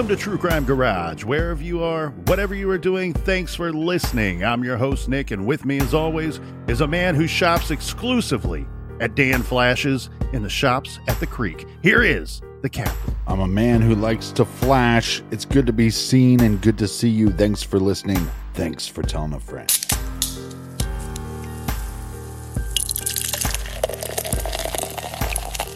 Welcome 0.00 0.16
to 0.16 0.22
True 0.22 0.38
Crime 0.38 0.64
Garage. 0.64 1.24
Wherever 1.24 1.62
you 1.62 1.82
are, 1.82 2.08
whatever 2.24 2.54
you 2.54 2.70
are 2.70 2.78
doing, 2.78 3.12
thanks 3.12 3.54
for 3.54 3.70
listening. 3.70 4.42
I'm 4.42 4.64
your 4.64 4.78
host, 4.78 5.10
Nick, 5.10 5.30
and 5.30 5.44
with 5.44 5.66
me, 5.66 5.78
as 5.78 5.92
always, 5.92 6.40
is 6.68 6.80
a 6.80 6.86
man 6.86 7.14
who 7.14 7.26
shops 7.26 7.70
exclusively 7.70 8.66
at 9.00 9.14
Dan 9.14 9.42
Flashes 9.42 10.08
in 10.32 10.42
the 10.42 10.48
shops 10.48 11.00
at 11.06 11.20
the 11.20 11.26
creek. 11.26 11.66
Here 11.82 12.02
is 12.02 12.40
the 12.62 12.68
captain. 12.70 13.14
I'm 13.26 13.40
a 13.40 13.46
man 13.46 13.82
who 13.82 13.94
likes 13.94 14.32
to 14.32 14.46
flash. 14.46 15.22
It's 15.30 15.44
good 15.44 15.66
to 15.66 15.72
be 15.74 15.90
seen 15.90 16.40
and 16.40 16.62
good 16.62 16.78
to 16.78 16.88
see 16.88 17.10
you. 17.10 17.28
Thanks 17.28 17.62
for 17.62 17.78
listening. 17.78 18.26
Thanks 18.54 18.86
for 18.86 19.02
telling 19.02 19.34
a 19.34 19.38
friend. 19.38 19.68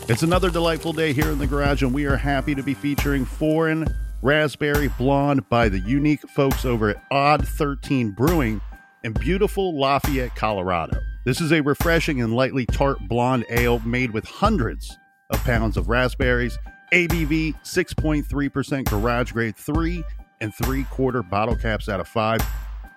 It's 0.08 0.22
another 0.22 0.48
delightful 0.48 0.94
day 0.94 1.12
here 1.12 1.30
in 1.30 1.36
the 1.36 1.46
garage, 1.46 1.82
and 1.82 1.92
we 1.92 2.06
are 2.06 2.16
happy 2.16 2.54
to 2.54 2.62
be 2.62 2.72
featuring 2.72 3.26
Foreign 3.26 3.86
Raspberry 4.24 4.88
Blonde 4.88 5.46
by 5.50 5.68
the 5.68 5.80
unique 5.80 6.26
folks 6.30 6.64
over 6.64 6.88
at 6.88 7.04
Odd 7.10 7.46
13 7.46 8.12
Brewing 8.12 8.58
in 9.02 9.12
beautiful 9.12 9.78
Lafayette, 9.78 10.34
Colorado. 10.34 10.98
This 11.26 11.42
is 11.42 11.52
a 11.52 11.60
refreshing 11.60 12.22
and 12.22 12.34
lightly 12.34 12.64
tart 12.64 12.96
blonde 13.06 13.44
ale 13.50 13.80
made 13.80 14.12
with 14.12 14.24
hundreds 14.24 14.96
of 15.28 15.44
pounds 15.44 15.76
of 15.76 15.90
raspberries, 15.90 16.58
ABV 16.94 17.54
6.3% 17.64 18.86
garage 18.86 19.32
grade 19.32 19.56
3 19.56 20.02
and 20.40 20.54
3 20.54 20.84
quarter 20.84 21.22
bottle 21.22 21.56
caps 21.56 21.90
out 21.90 22.00
of 22.00 22.08
5. 22.08 22.40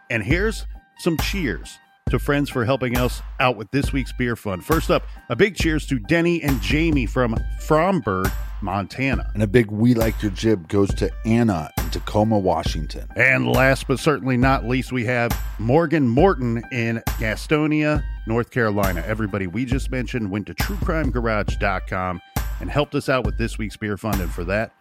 And 0.09 0.23
here's 0.23 0.65
some 0.99 1.17
cheers 1.17 1.77
to 2.09 2.19
friends 2.19 2.49
for 2.49 2.65
helping 2.65 2.97
us 2.97 3.21
out 3.39 3.57
with 3.57 3.69
this 3.71 3.91
week's 3.93 4.13
beer 4.13 4.35
fund. 4.35 4.63
First 4.65 4.89
up, 4.89 5.03
a 5.29 5.35
big 5.35 5.55
cheers 5.55 5.85
to 5.87 5.99
Denny 5.99 6.41
and 6.41 6.61
Jamie 6.61 7.05
from 7.05 7.35
Fromberg, 7.61 8.31
Montana. 8.61 9.29
And 9.33 9.43
a 9.43 9.47
big 9.47 9.71
We 9.71 9.93
Like 9.93 10.21
Your 10.21 10.31
Jib 10.31 10.67
goes 10.67 10.93
to 10.95 11.11
Anna 11.25 11.69
in 11.77 11.89
Tacoma, 11.89 12.39
Washington. 12.39 13.07
And 13.15 13.47
last 13.47 13.87
but 13.87 13.99
certainly 13.99 14.37
not 14.37 14.65
least, 14.65 14.91
we 14.91 15.05
have 15.05 15.37
Morgan 15.59 16.07
Morton 16.07 16.63
in 16.71 17.01
Gastonia, 17.19 18.03
North 18.25 18.51
Carolina. 18.51 19.03
Everybody 19.05 19.47
we 19.47 19.65
just 19.65 19.91
mentioned 19.91 20.31
went 20.31 20.47
to 20.47 20.53
truecrimegarage.com 20.53 22.21
and 22.59 22.69
helped 22.69 22.95
us 22.95 23.09
out 23.09 23.25
with 23.25 23.37
this 23.37 23.57
week's 23.57 23.77
beer 23.77 23.97
fund. 23.97 24.19
And 24.21 24.31
for 24.31 24.43
that, 24.45 24.71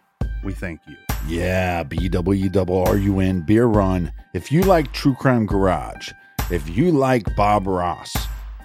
we 0.43 0.53
thank 0.53 0.81
you. 0.87 0.95
Yeah, 1.27 1.83
BWRUN 1.83 3.45
Beer 3.45 3.65
Run. 3.65 4.13
If 4.33 4.51
you 4.51 4.61
like 4.61 4.93
True 4.93 5.13
Crime 5.13 5.45
Garage, 5.45 6.11
if 6.49 6.69
you 6.75 6.91
like 6.91 7.35
Bob 7.35 7.67
Ross, 7.67 8.15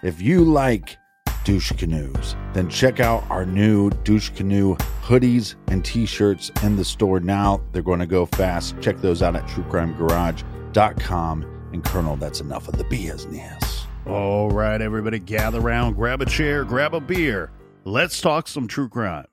if 0.03 0.23
you 0.23 0.45
like 0.45 0.97
douche 1.45 1.73
canoes, 1.73 2.37
then 2.53 2.69
check 2.69 3.01
out 3.01 3.25
our 3.29 3.45
new 3.45 3.91
douche 4.05 4.31
canoe 4.31 4.77
hoodies 5.03 5.57
and 5.67 5.85
t-shirts 5.85 6.53
in 6.63 6.77
the 6.77 6.85
store 6.85 7.19
now. 7.19 7.61
They're 7.73 7.83
going 7.83 7.99
to 8.01 8.07
go 8.07 8.27
fast. 8.27 8.81
Check 8.81 8.99
those 8.99 9.23
out 9.23 9.35
at 9.35 9.45
truecrimegarage.com. 9.49 11.43
And 11.73 11.83
Colonel, 11.85 12.17
that's 12.17 12.41
enough 12.41 12.69
of 12.69 12.79
the 12.79 12.85
business. 12.85 13.87
All 14.07 14.51
right, 14.51 14.81
everybody, 14.81 15.19
gather 15.19 15.61
around, 15.61 15.95
grab 15.95 16.23
a 16.23 16.27
chair, 16.27 16.65
grab 16.65 16.95
a 16.95 17.01
beer. 17.01 17.51
Let's 17.85 18.21
talk 18.21 18.47
some 18.47 18.69
true 18.69 18.89
crime. 18.89 19.27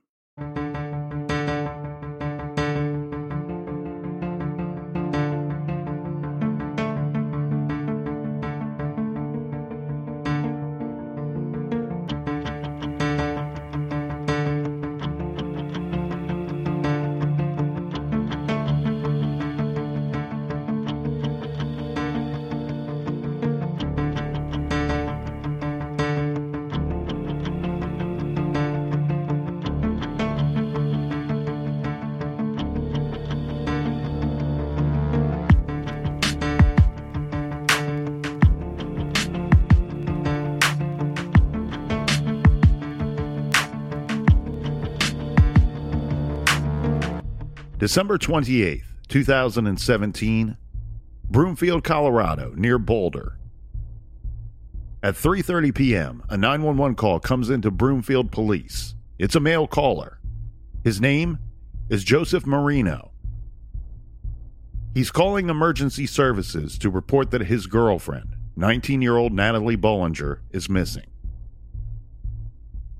December 47.90 48.20
28th, 48.20 48.84
2017, 49.08 50.58
Broomfield, 51.28 51.84
Colorado, 51.84 52.54
near 52.56 52.78
Boulder. 52.78 53.40
At 55.02 55.16
3:30 55.16 55.74
p.m., 55.74 56.24
a 56.30 56.38
911 56.38 56.96
call 56.96 57.20
comes 57.20 57.50
into 57.50 57.72
Broomfield 57.72 58.32
Police. 58.32 58.94
It's 59.18 59.34
a 59.34 59.40
male 59.40 59.66
caller. 59.66 60.20
His 60.84 61.02
name 61.02 61.40
is 61.90 62.04
Joseph 62.04 62.46
Marino. 62.46 63.10
He's 64.94 65.10
calling 65.10 65.50
emergency 65.50 66.06
services 66.06 66.78
to 66.78 66.92
report 66.92 67.32
that 67.32 67.42
his 67.42 67.66
girlfriend, 67.66 68.36
19-year-old 68.56 69.34
Natalie 69.34 69.78
Bollinger, 69.78 70.42
is 70.52 70.70
missing. 70.70 71.08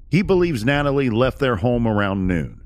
He 0.10 0.24
believes 0.24 0.66
Natalie 0.66 1.12
left 1.12 1.38
their 1.38 1.58
home 1.58 1.88
around 1.88 2.26
noon. 2.26 2.64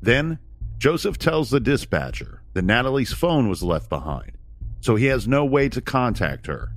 Then 0.00 0.38
Joseph 0.78 1.18
tells 1.18 1.50
the 1.50 1.60
dispatcher 1.60 2.42
that 2.52 2.64
Natalie's 2.64 3.12
phone 3.12 3.48
was 3.48 3.62
left 3.62 3.88
behind, 3.88 4.32
so 4.80 4.96
he 4.96 5.06
has 5.06 5.26
no 5.26 5.44
way 5.44 5.68
to 5.68 5.80
contact 5.80 6.46
her. 6.46 6.72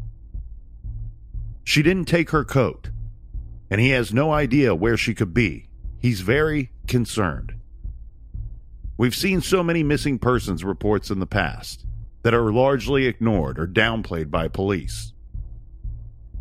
She 1.64 1.84
didn't 1.84 2.06
take 2.06 2.30
her 2.32 2.46
coat, 2.46 2.90
and 3.70 3.82
he 3.82 3.90
has 3.90 4.14
no 4.14 4.32
idea 4.32 4.74
where 4.74 4.98
she 4.98 5.14
could 5.14 5.34
be. 5.34 5.68
He's 6.00 6.22
very 6.22 6.72
concerned. 6.88 7.54
We've 8.98 9.16
seen 9.16 9.42
so 9.42 9.64
many 9.64 9.84
missing 9.84 10.18
persons 10.18 10.64
reports 10.64 11.10
in 11.10 11.20
the 11.20 11.28
past 11.28 11.86
that 12.24 12.34
are 12.34 12.52
largely 12.52 13.06
ignored 13.06 13.60
or 13.60 13.68
downplayed 13.68 14.30
by 14.30 14.48
police. 14.48 15.14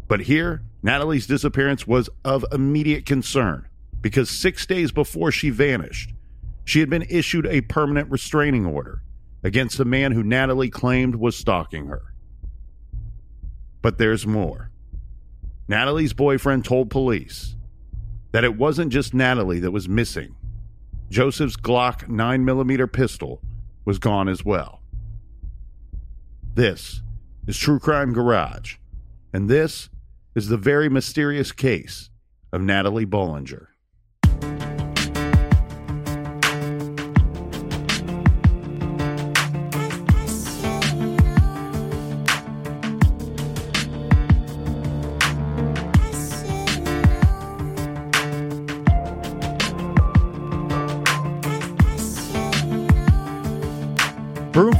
But 0.08 0.20
here, 0.20 0.62
Natalie's 0.82 1.26
disappearance 1.26 1.86
was 1.86 2.08
of 2.24 2.44
immediate 2.50 3.04
concern 3.04 3.68
because 4.00 4.30
six 4.30 4.64
days 4.64 4.90
before 4.90 5.30
she 5.30 5.50
vanished, 5.50 6.14
she 6.68 6.80
had 6.80 6.90
been 6.90 7.06
issued 7.08 7.46
a 7.46 7.62
permanent 7.62 8.10
restraining 8.10 8.66
order 8.66 9.00
against 9.42 9.78
the 9.78 9.86
man 9.86 10.12
who 10.12 10.22
Natalie 10.22 10.68
claimed 10.68 11.14
was 11.14 11.34
stalking 11.34 11.86
her. 11.86 12.12
But 13.80 13.96
there's 13.96 14.26
more. 14.26 14.70
Natalie's 15.66 16.12
boyfriend 16.12 16.66
told 16.66 16.90
police 16.90 17.56
that 18.32 18.44
it 18.44 18.58
wasn't 18.58 18.92
just 18.92 19.14
Natalie 19.14 19.60
that 19.60 19.70
was 19.70 19.88
missing. 19.88 20.36
Joseph's 21.08 21.56
Glock 21.56 22.06
9mm 22.06 22.92
pistol 22.92 23.40
was 23.86 23.98
gone 23.98 24.28
as 24.28 24.44
well. 24.44 24.82
This 26.52 27.00
is 27.46 27.56
True 27.56 27.78
Crime 27.78 28.12
Garage, 28.12 28.74
and 29.32 29.48
this 29.48 29.88
is 30.34 30.48
the 30.48 30.58
very 30.58 30.90
mysterious 30.90 31.50
case 31.50 32.10
of 32.52 32.60
Natalie 32.60 33.06
Bollinger. 33.06 33.67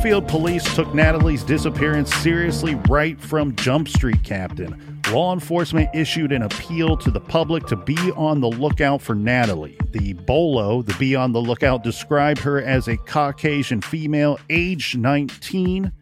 Broomfield 0.09 0.31
police 0.31 0.75
took 0.75 0.95
Natalie's 0.95 1.43
disappearance 1.43 2.15
seriously 2.15 2.77
right 2.89 3.21
from 3.21 3.55
Jump 3.57 3.89
Street, 3.89 4.25
Captain. 4.25 5.03
Law 5.11 5.35
enforcement 5.35 5.91
issued 5.95 6.33
an 6.33 6.45
appeal 6.45 6.97
to 6.97 7.11
the 7.11 7.21
public 7.21 7.67
to 7.67 7.77
be 7.77 7.99
on 8.13 8.41
the 8.41 8.49
lookout 8.49 9.03
for 9.03 9.15
Natalie. 9.15 9.77
The 9.91 10.15
Bolo, 10.15 10.81
the 10.81 10.95
Be 10.95 11.15
on 11.15 11.33
the 11.33 11.43
Lookout, 11.43 11.83
described 11.83 12.41
her 12.41 12.63
as 12.63 12.89
a 12.89 12.97
Caucasian 12.97 13.83
female, 13.83 14.39
aged 14.49 14.99
19. 14.99 15.93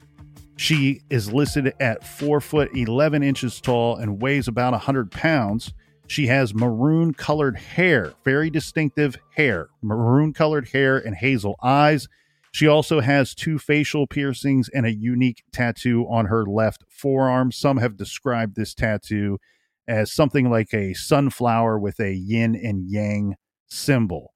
She 0.55 1.01
is 1.11 1.33
listed 1.33 1.75
at 1.81 2.07
4 2.07 2.41
foot 2.41 2.71
11 2.77 3.25
inches 3.25 3.61
tall 3.61 3.97
and 3.97 4.23
weighs 4.23 4.47
about 4.47 4.71
100 4.71 5.11
pounds. 5.11 5.73
She 6.07 6.29
has 6.29 6.55
maroon 6.55 7.13
colored 7.13 7.59
hair, 7.59 8.13
very 8.25 8.51
distinctive 8.51 9.19
hair, 9.35 9.71
maroon 9.83 10.33
colored 10.33 10.69
hair 10.69 10.97
and 10.97 11.17
hazel 11.17 11.57
eyes. 11.61 12.07
She 12.57 12.67
also 12.67 13.01
has 13.01 13.35
two 13.35 13.59
facial 13.59 14.07
piercings 14.07 14.71
and 14.71 14.87
a 14.87 14.95
unique 14.95 15.45
tattoo 15.53 16.07
on 16.09 16.25
her 16.25 16.47
left 16.47 16.85
forearm. 16.89 17.53
Some 17.53 17.77
have 17.77 17.99
described 17.99 18.57
this 18.57 18.73
tattoo 18.73 19.37
as 19.87 20.11
something 20.11 20.49
like 20.49 20.73
a 20.73 20.95
sunflower 20.95 21.79
with 21.79 22.01
a 22.01 22.15
yin 22.15 22.57
and 22.57 22.91
yang 22.91 23.35
symbol. 23.67 24.33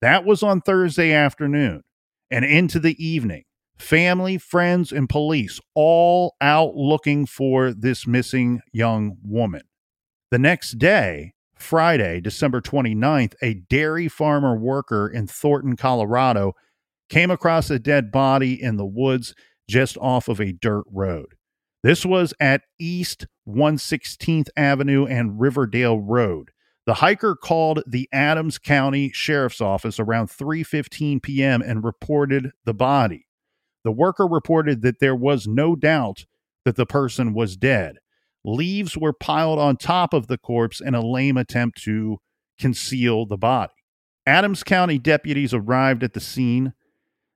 That 0.00 0.24
was 0.24 0.42
on 0.42 0.62
Thursday 0.62 1.12
afternoon 1.12 1.82
and 2.30 2.46
into 2.46 2.78
the 2.78 2.96
evening. 2.96 3.42
Family, 3.76 4.38
friends, 4.38 4.90
and 4.90 5.06
police 5.06 5.60
all 5.74 6.36
out 6.40 6.76
looking 6.76 7.26
for 7.26 7.74
this 7.74 8.06
missing 8.06 8.62
young 8.72 9.18
woman. 9.22 9.64
The 10.30 10.38
next 10.38 10.78
day, 10.78 11.34
Friday, 11.56 12.22
December 12.22 12.62
29th, 12.62 13.34
a 13.42 13.52
dairy 13.52 14.08
farmer 14.08 14.56
worker 14.56 15.06
in 15.06 15.26
Thornton, 15.26 15.76
Colorado, 15.76 16.54
came 17.10 17.30
across 17.30 17.68
a 17.68 17.78
dead 17.78 18.10
body 18.10 18.60
in 18.60 18.76
the 18.76 18.86
woods 18.86 19.34
just 19.68 19.98
off 19.98 20.28
of 20.28 20.40
a 20.40 20.52
dirt 20.52 20.84
road. 20.90 21.34
This 21.82 22.06
was 22.06 22.32
at 22.40 22.62
East 22.78 23.26
116th 23.48 24.48
Avenue 24.56 25.06
and 25.06 25.40
Riverdale 25.40 26.00
Road. 26.00 26.50
The 26.86 26.94
hiker 26.94 27.36
called 27.36 27.82
the 27.86 28.08
Adams 28.12 28.58
County 28.58 29.10
Sheriff's 29.12 29.60
Office 29.60 30.00
around 30.00 30.28
3:15 30.28 31.22
p.m. 31.22 31.62
and 31.62 31.84
reported 31.84 32.52
the 32.64 32.74
body. 32.74 33.26
The 33.84 33.92
worker 33.92 34.26
reported 34.26 34.82
that 34.82 35.00
there 35.00 35.14
was 35.14 35.46
no 35.46 35.76
doubt 35.76 36.24
that 36.64 36.76
the 36.76 36.86
person 36.86 37.32
was 37.32 37.56
dead. 37.56 37.96
Leaves 38.44 38.96
were 38.96 39.12
piled 39.12 39.58
on 39.58 39.76
top 39.76 40.12
of 40.12 40.26
the 40.26 40.38
corpse 40.38 40.80
in 40.80 40.94
a 40.94 41.06
lame 41.06 41.36
attempt 41.36 41.82
to 41.82 42.18
conceal 42.58 43.26
the 43.26 43.36
body. 43.36 43.72
Adams 44.26 44.62
County 44.62 44.98
deputies 44.98 45.54
arrived 45.54 46.02
at 46.02 46.12
the 46.12 46.20
scene. 46.20 46.72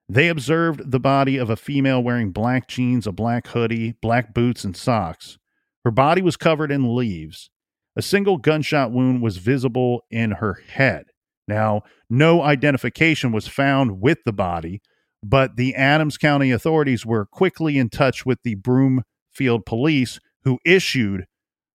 They 0.08 0.28
observed 0.28 0.90
the 0.90 1.00
body 1.00 1.38
of 1.38 1.48
a 1.48 1.56
female 1.56 2.02
wearing 2.02 2.30
black 2.30 2.68
jeans, 2.68 3.06
a 3.06 3.12
black 3.12 3.48
hoodie, 3.48 3.96
black 4.02 4.34
boots, 4.34 4.64
and 4.64 4.76
socks. 4.76 5.38
Her 5.84 5.90
body 5.90 6.22
was 6.22 6.36
covered 6.36 6.70
in 6.70 6.94
leaves. 6.94 7.50
A 7.96 8.02
single 8.02 8.38
gunshot 8.38 8.92
wound 8.92 9.22
was 9.22 9.38
visible 9.38 10.02
in 10.10 10.32
her 10.32 10.54
head. 10.68 11.04
Now, 11.46 11.82
no 12.10 12.42
identification 12.42 13.32
was 13.32 13.46
found 13.48 14.00
with 14.00 14.18
the 14.24 14.32
body, 14.32 14.82
but 15.22 15.56
the 15.56 15.74
Adams 15.74 16.18
County 16.18 16.50
authorities 16.50 17.06
were 17.06 17.26
quickly 17.26 17.78
in 17.78 17.88
touch 17.88 18.26
with 18.26 18.38
the 18.42 18.56
Broomfield 18.56 19.64
police, 19.64 20.18
who 20.42 20.58
issued 20.64 21.24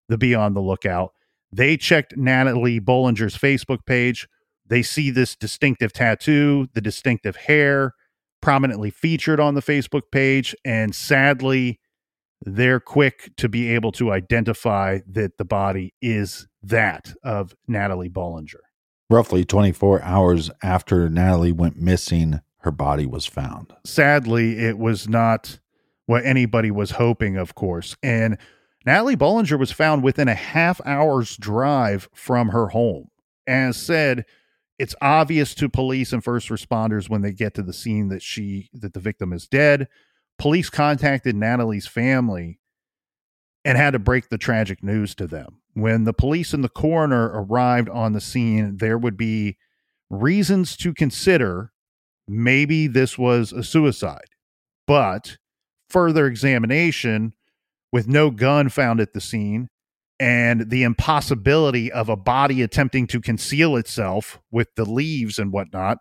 the 0.08 0.18
Be 0.18 0.36
on 0.36 0.54
the 0.54 0.62
Lookout. 0.62 1.12
They 1.52 1.78
checked 1.78 2.18
Natalie 2.18 2.80
Bollinger's 2.80 3.38
Facebook 3.38 3.86
page. 3.86 4.28
They 4.68 4.84
see 4.84 5.10
this 5.10 5.36
distinctive 5.36 5.94
tattoo, 5.94 6.68
the 6.74 6.82
distinctive 6.82 7.36
hair, 7.36 7.94
prominently 8.42 8.90
featured 8.90 9.40
on 9.40 9.56
the 9.56 9.62
Facebook 9.62 10.12
page. 10.12 10.56
And 10.66 10.96
sadly, 10.96 11.80
they're 12.42 12.80
quick 12.80 13.32
to 13.38 13.50
be 13.50 13.74
able 13.74 13.92
to 13.94 14.12
identify 14.12 15.00
that 15.08 15.38
the 15.38 15.46
body 15.46 15.94
is 16.02 16.48
that 16.64 17.14
of 17.24 17.54
Natalie 17.68 18.10
Bollinger. 18.10 18.62
Roughly 19.10 19.44
24 19.44 20.02
hours 20.04 20.52
after 20.62 21.10
Natalie 21.10 21.52
went 21.52 21.78
missing, 21.78 22.42
her 22.60 22.72
body 22.72 23.06
was 23.06 23.26
found. 23.26 23.74
Sadly, 23.86 24.60
it 24.60 24.78
was 24.78 25.08
not 25.08 25.60
what 26.06 26.26
anybody 26.26 26.72
was 26.72 26.92
hoping, 26.92 27.36
of 27.36 27.56
course. 27.56 27.96
And 28.04 28.38
Natalie 28.86 29.18
Bollinger 29.18 29.60
was 29.60 29.72
found 29.72 30.04
within 30.04 30.28
a 30.28 30.36
half 30.36 30.80
hour's 30.86 31.38
drive 31.38 32.08
from 32.14 32.50
her 32.50 32.68
home. 32.68 33.10
As 33.48 33.78
said, 33.78 34.26
it's 34.80 34.96
obvious 35.02 35.54
to 35.56 35.70
police 35.70 36.14
and 36.14 36.24
first 36.24 36.48
responders 36.48 37.10
when 37.10 37.22
they 37.22 37.34
get 37.34 37.54
to 37.56 37.62
the 37.62 37.74
scene 37.74 38.08
that 38.10 38.24
she 38.24 38.70
that 38.74 38.94
the 38.94 39.00
victim 39.00 39.34
is 39.34 39.46
dead. 39.46 39.90
Police 40.40 40.70
contacted 40.70 41.36
Natalie's 41.36 41.86
family 41.86 42.60
and 43.66 43.78
had 43.78 43.92
to 43.92 44.00
break 44.00 44.30
the 44.30 44.38
tragic 44.38 44.82
news 44.82 45.14
to 45.16 45.28
them. 45.28 45.62
When 45.74 46.06
the 46.06 46.14
police 46.14 46.54
and 46.54 46.64
the 46.64 46.70
coroner 46.70 47.26
arrived 47.26 47.90
on 47.90 48.14
the 48.14 48.22
scene, 48.22 48.78
there 48.78 48.98
would 48.98 49.18
be 49.18 49.58
reasons 50.10 50.78
to 50.78 50.94
consider 50.94 51.74
maybe 52.26 52.88
this 52.88 53.18
was 53.18 53.52
a 53.52 53.64
suicide. 53.64 54.30
But 54.88 55.38
further 55.90 56.26
examination 56.26 57.34
with 57.92 58.08
no 58.08 58.32
gun 58.32 58.70
found 58.70 59.02
at 59.02 59.14
the 59.14 59.22
scene 59.22 59.68
and 60.20 60.70
the 60.70 60.84
impossibility 60.84 61.92
of 61.92 62.10
a 62.10 62.18
body 62.18 62.62
attempting 62.62 63.08
to 63.08 63.22
conceal 63.22 63.76
itself 63.78 64.40
with 64.52 64.68
the 64.76 64.86
leaves 64.86 65.40
and 65.40 65.54
whatnot, 65.54 66.00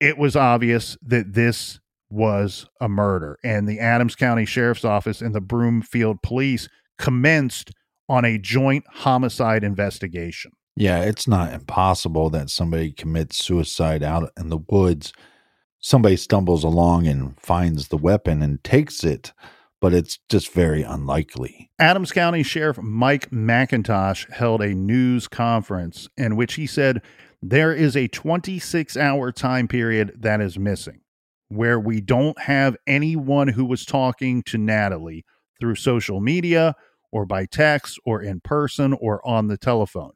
it 0.00 0.16
was 0.16 0.34
obvious 0.34 0.96
that 1.02 1.34
this 1.34 1.78
was 2.08 2.66
a 2.80 2.88
murder. 2.88 3.38
And 3.44 3.68
the 3.68 3.78
Adams 3.78 4.16
County 4.16 4.46
Sheriff's 4.46 4.84
Office 4.84 5.20
and 5.20 5.34
the 5.34 5.40
Broomfield 5.40 6.22
Police 6.22 6.68
commenced 6.98 7.70
on 8.08 8.24
a 8.24 8.38
joint 8.38 8.84
homicide 8.90 9.62
investigation. 9.62 10.52
Yeah, 10.76 11.02
it's 11.02 11.28
not 11.28 11.52
impossible 11.52 12.30
that 12.30 12.50
somebody 12.50 12.92
commits 12.92 13.44
suicide 13.44 14.02
out 14.02 14.30
in 14.38 14.48
the 14.48 14.58
woods. 14.68 15.12
Somebody 15.78 16.16
stumbles 16.16 16.64
along 16.64 17.06
and 17.06 17.38
finds 17.38 17.88
the 17.88 17.96
weapon 17.96 18.42
and 18.42 18.62
takes 18.64 19.04
it 19.04 19.32
but 19.80 19.94
it's 19.94 20.18
just 20.28 20.52
very 20.52 20.82
unlikely. 20.82 21.70
Adams 21.78 22.12
County 22.12 22.42
Sheriff 22.42 22.78
Mike 22.78 23.30
McIntosh 23.30 24.30
held 24.30 24.62
a 24.62 24.74
news 24.74 25.26
conference 25.28 26.08
in 26.16 26.36
which 26.36 26.54
he 26.54 26.66
said 26.66 27.02
there 27.42 27.72
is 27.72 27.96
a 27.96 28.08
26 28.08 28.96
hour 28.96 29.32
time 29.32 29.66
period 29.66 30.12
that 30.18 30.40
is 30.40 30.58
missing 30.58 31.00
where 31.48 31.80
we 31.80 32.00
don't 32.00 32.38
have 32.42 32.76
anyone 32.86 33.48
who 33.48 33.64
was 33.64 33.84
talking 33.84 34.42
to 34.44 34.56
Natalie 34.56 35.24
through 35.58 35.74
social 35.74 36.20
media 36.20 36.74
or 37.10 37.26
by 37.26 37.44
text 37.44 37.98
or 38.04 38.22
in 38.22 38.40
person 38.40 38.92
or 39.00 39.26
on 39.26 39.48
the 39.48 39.58
telephone. 39.58 40.12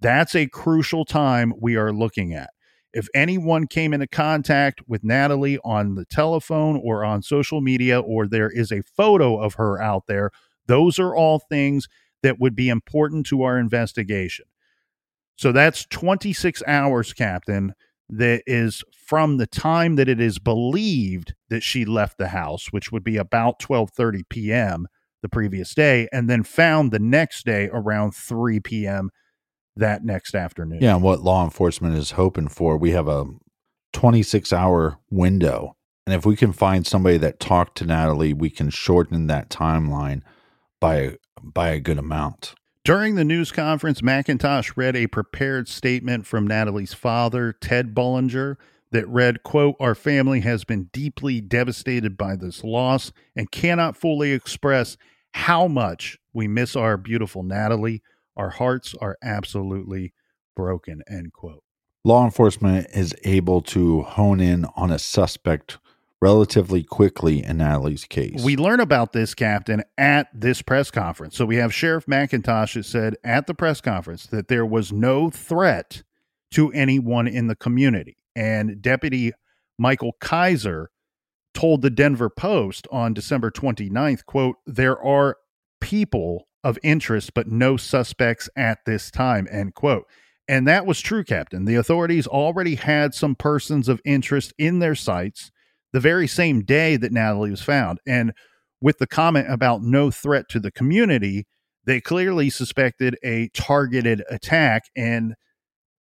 That's 0.00 0.36
a 0.36 0.46
crucial 0.46 1.04
time 1.04 1.52
we 1.60 1.76
are 1.76 1.92
looking 1.92 2.32
at. 2.32 2.50
If 2.96 3.08
anyone 3.14 3.66
came 3.66 3.92
into 3.92 4.06
contact 4.06 4.80
with 4.88 5.04
Natalie 5.04 5.58
on 5.62 5.96
the 5.96 6.06
telephone 6.06 6.80
or 6.82 7.04
on 7.04 7.20
social 7.20 7.60
media, 7.60 8.00
or 8.00 8.26
there 8.26 8.48
is 8.50 8.72
a 8.72 8.80
photo 8.80 9.38
of 9.38 9.56
her 9.56 9.78
out 9.82 10.06
there, 10.06 10.30
those 10.66 10.98
are 10.98 11.14
all 11.14 11.38
things 11.38 11.88
that 12.22 12.40
would 12.40 12.56
be 12.56 12.70
important 12.70 13.26
to 13.26 13.42
our 13.42 13.58
investigation. 13.58 14.46
So 15.36 15.52
that's 15.52 15.84
26 15.84 16.62
hours, 16.66 17.12
Captain, 17.12 17.74
that 18.08 18.42
is 18.46 18.82
from 19.06 19.36
the 19.36 19.46
time 19.46 19.96
that 19.96 20.08
it 20.08 20.18
is 20.18 20.38
believed 20.38 21.34
that 21.50 21.62
she 21.62 21.84
left 21.84 22.16
the 22.16 22.28
house, 22.28 22.68
which 22.72 22.90
would 22.90 23.04
be 23.04 23.18
about 23.18 23.58
12:30 23.58 24.22
p.m. 24.30 24.86
the 25.20 25.28
previous 25.28 25.74
day, 25.74 26.08
and 26.14 26.30
then 26.30 26.44
found 26.44 26.92
the 26.92 26.98
next 26.98 27.44
day 27.44 27.68
around 27.70 28.12
3 28.14 28.58
p.m 28.60 29.10
that 29.76 30.04
next 30.04 30.34
afternoon. 30.34 30.80
Yeah, 30.80 30.94
and 30.94 31.02
what 31.02 31.22
law 31.22 31.44
enforcement 31.44 31.96
is 31.96 32.12
hoping 32.12 32.48
for, 32.48 32.76
we 32.76 32.92
have 32.92 33.08
a 33.08 33.26
26 33.92 34.52
hour 34.52 34.98
window. 35.10 35.76
And 36.06 36.14
if 36.14 36.24
we 36.24 36.36
can 36.36 36.52
find 36.52 36.86
somebody 36.86 37.16
that 37.18 37.40
talked 37.40 37.76
to 37.78 37.84
Natalie, 37.84 38.32
we 38.32 38.50
can 38.50 38.70
shorten 38.70 39.26
that 39.26 39.50
timeline 39.50 40.22
by 40.80 41.16
by 41.42 41.70
a 41.70 41.80
good 41.80 41.98
amount. 41.98 42.54
During 42.84 43.16
the 43.16 43.24
news 43.24 43.50
conference, 43.50 44.00
McIntosh 44.00 44.76
read 44.76 44.94
a 44.94 45.08
prepared 45.08 45.66
statement 45.66 46.24
from 46.24 46.46
Natalie's 46.46 46.94
father, 46.94 47.52
Ted 47.52 47.94
Bollinger, 47.94 48.56
that 48.92 49.08
read, 49.08 49.42
quote, 49.42 49.74
Our 49.80 49.96
family 49.96 50.40
has 50.40 50.62
been 50.62 50.84
deeply 50.92 51.40
devastated 51.40 52.16
by 52.16 52.36
this 52.36 52.62
loss 52.62 53.12
and 53.34 53.50
cannot 53.50 53.96
fully 53.96 54.32
express 54.32 54.96
how 55.32 55.66
much 55.66 56.18
we 56.32 56.46
miss 56.46 56.76
our 56.76 56.96
beautiful 56.96 57.42
Natalie. 57.42 58.02
Our 58.36 58.50
hearts 58.50 58.94
are 59.00 59.16
absolutely 59.22 60.12
broken. 60.54 61.02
End 61.08 61.32
quote. 61.32 61.62
Law 62.04 62.24
enforcement 62.24 62.86
is 62.94 63.14
able 63.24 63.60
to 63.62 64.02
hone 64.02 64.40
in 64.40 64.64
on 64.76 64.90
a 64.90 64.98
suspect 64.98 65.78
relatively 66.22 66.82
quickly 66.82 67.44
in 67.44 67.58
Natalie's 67.58 68.04
case. 68.04 68.42
We 68.42 68.56
learn 68.56 68.80
about 68.80 69.12
this, 69.12 69.34
Captain, 69.34 69.82
at 69.98 70.28
this 70.32 70.62
press 70.62 70.90
conference. 70.90 71.36
So 71.36 71.44
we 71.44 71.56
have 71.56 71.74
Sheriff 71.74 72.06
McIntosh 72.06 72.74
that 72.74 72.84
said 72.84 73.16
at 73.24 73.46
the 73.46 73.54
press 73.54 73.80
conference 73.80 74.26
that 74.26 74.48
there 74.48 74.64
was 74.64 74.92
no 74.92 75.30
threat 75.30 76.02
to 76.52 76.72
anyone 76.72 77.26
in 77.26 77.48
the 77.48 77.56
community. 77.56 78.16
And 78.34 78.80
Deputy 78.80 79.32
Michael 79.78 80.12
Kaiser 80.20 80.90
told 81.54 81.82
the 81.82 81.90
Denver 81.90 82.30
Post 82.30 82.86
on 82.92 83.14
December 83.14 83.50
29th, 83.50 84.24
quote, 84.26 84.56
there 84.66 85.02
are 85.02 85.36
people 85.80 86.46
of 86.66 86.80
interest, 86.82 87.32
but 87.32 87.46
no 87.46 87.76
suspects 87.76 88.50
at 88.56 88.84
this 88.86 89.08
time, 89.08 89.46
end 89.52 89.74
quote. 89.74 90.04
And 90.48 90.66
that 90.66 90.84
was 90.84 91.00
true, 91.00 91.22
Captain. 91.22 91.64
The 91.64 91.76
authorities 91.76 92.26
already 92.26 92.74
had 92.74 93.14
some 93.14 93.36
persons 93.36 93.88
of 93.88 94.00
interest 94.04 94.52
in 94.58 94.80
their 94.80 94.96
sights 94.96 95.52
the 95.92 96.00
very 96.00 96.26
same 96.26 96.64
day 96.64 96.96
that 96.96 97.12
Natalie 97.12 97.52
was 97.52 97.62
found. 97.62 98.00
And 98.04 98.32
with 98.80 98.98
the 98.98 99.06
comment 99.06 99.46
about 99.48 99.82
no 99.82 100.10
threat 100.10 100.48
to 100.50 100.60
the 100.60 100.72
community, 100.72 101.46
they 101.84 102.00
clearly 102.00 102.50
suspected 102.50 103.16
a 103.24 103.48
targeted 103.54 104.24
attack. 104.28 104.86
And 104.96 105.34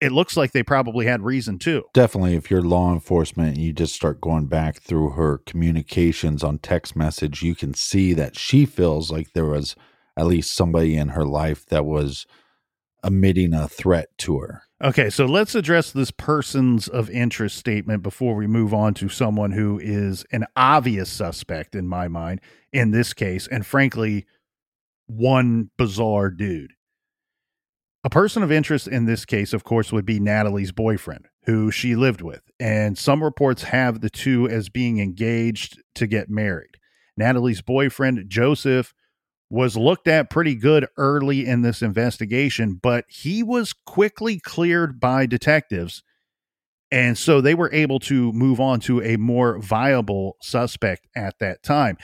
it 0.02 0.12
looks 0.12 0.36
like 0.36 0.52
they 0.52 0.64
probably 0.64 1.06
had 1.06 1.22
reason 1.22 1.60
to. 1.60 1.84
Definitely, 1.94 2.34
if 2.34 2.50
you're 2.50 2.64
law 2.64 2.92
enforcement 2.92 3.56
and 3.56 3.64
you 3.64 3.72
just 3.72 3.94
start 3.94 4.20
going 4.20 4.48
back 4.48 4.82
through 4.82 5.12
her 5.12 5.38
communications 5.46 6.44
on 6.44 6.58
text 6.58 6.96
message, 6.96 7.44
you 7.44 7.54
can 7.54 7.76
see 7.76 8.14
that 8.14 8.36
she 8.36 8.66
feels 8.66 9.12
like 9.12 9.34
there 9.34 9.46
was 9.46 9.76
at 10.18 10.28
least 10.28 10.56
somebody 10.56 10.96
in 10.96 11.10
her 11.10 11.26
life 11.26 11.66
that 11.68 11.86
was 11.86 12.26
emitting 13.04 13.54
a 13.54 13.68
threat 13.68 14.10
to 14.20 14.40
her. 14.40 14.64
Okay, 14.84 15.10
so 15.10 15.26
let's 15.26 15.56
address 15.56 15.92
this 15.92 16.12
persons 16.12 16.88
of 16.88 17.10
interest 17.10 17.58
statement 17.58 18.04
before 18.04 18.36
we 18.36 18.48
move 18.48 18.74
on 18.74 18.94
to 18.96 19.08
someone 19.08 19.52
who 19.52 19.80
is 19.80 20.26
an 20.32 20.46
obvious 20.56 21.10
suspect 21.10 21.76
in 21.76 21.88
my 21.88 22.08
mind 22.08 22.42
in 22.74 22.92
this 22.92 23.14
case, 23.14 23.48
and 23.48 23.66
frankly, 23.66 24.26
one 25.08 25.70
bizarre 25.78 26.30
dude. 26.30 26.72
A 28.04 28.10
person 28.10 28.44
of 28.44 28.52
interest 28.52 28.88
in 28.88 29.06
this 29.06 29.26
case, 29.26 29.54
of 29.54 29.64
course, 29.64 29.92
would 29.92 30.06
be 30.06 30.20
Natalie's 30.20 30.72
boyfriend, 30.72 31.28
who 31.46 31.72
she 31.72 31.96
lived 31.96 32.22
with. 32.22 32.42
And 32.60 32.98
some 32.98 33.24
reports 33.24 33.64
have 33.64 34.02
the 34.02 34.12
two 34.12 34.48
as 34.48 34.70
being 34.70 35.00
engaged 35.00 35.82
to 35.96 36.06
get 36.06 36.30
married. 36.30 36.78
Natalie's 37.18 37.62
boyfriend, 37.62 38.30
Joseph, 38.30 38.94
was 39.50 39.78
looked 39.78 40.08
at 40.08 40.30
pretty 40.30 40.56
good 40.56 40.88
early 40.98 41.46
in 41.46 41.62
this 41.62 41.82
investigation, 41.82 42.80
but 42.82 43.06
he 43.08 43.44
was 43.44 43.74
quickly 43.74 44.40
cleared 44.40 45.00
by 45.00 45.26
detectives. 45.26 46.04
And 46.92 47.18
so 47.18 47.42
they 47.42 47.56
were 47.56 47.72
able 47.74 48.00
to 48.02 48.32
move 48.32 48.60
on 48.60 48.80
to 48.82 49.02
a 49.02 49.18
more 49.18 49.60
viable 49.60 50.38
suspect 50.42 51.08
at 51.16 51.40
that 51.40 51.64
time. 51.64 51.98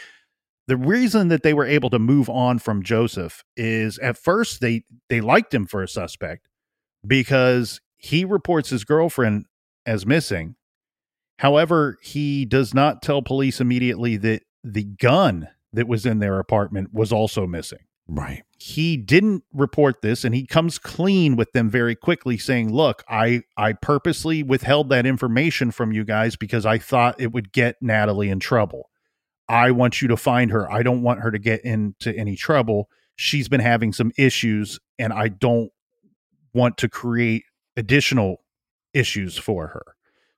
The 0.68 0.78
reason 0.78 1.30
that 1.30 1.44
they 1.44 1.54
were 1.54 1.66
able 1.66 1.90
to 1.90 2.00
move 2.00 2.30
on 2.30 2.60
from 2.60 2.84
Joseph 2.84 3.44
is 3.58 3.98
at 4.00 4.18
first 4.18 4.62
they 4.62 4.84
they 5.10 5.20
liked 5.20 5.54
him 5.54 5.66
for 5.66 5.84
a 5.84 5.88
suspect 5.88 6.48
because 7.06 7.82
he 7.98 8.26
reports 8.26 8.70
his 8.70 8.84
girlfriend 8.84 9.46
as 9.86 10.06
missing. 10.06 10.56
However, 11.40 11.98
he 12.02 12.46
does 12.46 12.74
not 12.74 13.02
tell 13.02 13.22
police 13.22 13.60
immediately 13.60 14.18
that 14.18 14.44
the 14.64 14.84
gun 14.84 15.48
that 15.74 15.88
was 15.88 16.06
in 16.06 16.20
their 16.20 16.40
apartment 16.40 16.94
was 16.94 17.12
also 17.12 17.48
missing. 17.48 17.80
Right. 18.08 18.44
He 18.60 18.98
didn't 18.98 19.44
report 19.54 20.02
this 20.02 20.26
and 20.26 20.36
he 20.36 20.46
comes 20.46 20.78
clean 20.78 21.36
with 21.36 21.54
them 21.54 21.70
very 21.70 21.96
quickly 21.96 22.38
saying, 22.38 22.74
"Look, 22.74 23.04
I 23.08 23.44
I 23.56 23.74
purposely 23.74 24.44
withheld 24.44 24.90
that 24.90 25.06
information 25.06 25.72
from 25.72 25.94
you 25.94 26.04
guys 26.04 26.36
because 26.36 26.66
I 26.66 26.78
thought 26.78 27.22
it 27.22 27.32
would 27.32 27.54
get 27.54 27.78
Natalie 27.82 28.30
in 28.30 28.40
trouble. 28.40 28.90
I 29.48 29.72
want 29.72 30.02
you 30.02 30.08
to 30.10 30.18
find 30.18 30.52
her. 30.52 30.70
I 30.70 30.84
don't 30.84 31.04
want 31.04 31.22
her 31.22 31.32
to 31.32 31.40
get 31.40 31.64
into 31.64 32.14
any 32.16 32.36
trouble. 32.36 32.90
She's 33.16 33.48
been 33.48 33.62
having 33.62 33.94
some 33.94 34.12
issues 34.18 34.80
and 35.00 35.14
I 35.14 35.30
don't 35.30 35.72
want 36.54 36.78
to 36.80 36.90
create 36.90 37.44
additional 37.78 38.44
issues 38.94 39.38
for 39.38 39.68
her." 39.68 39.84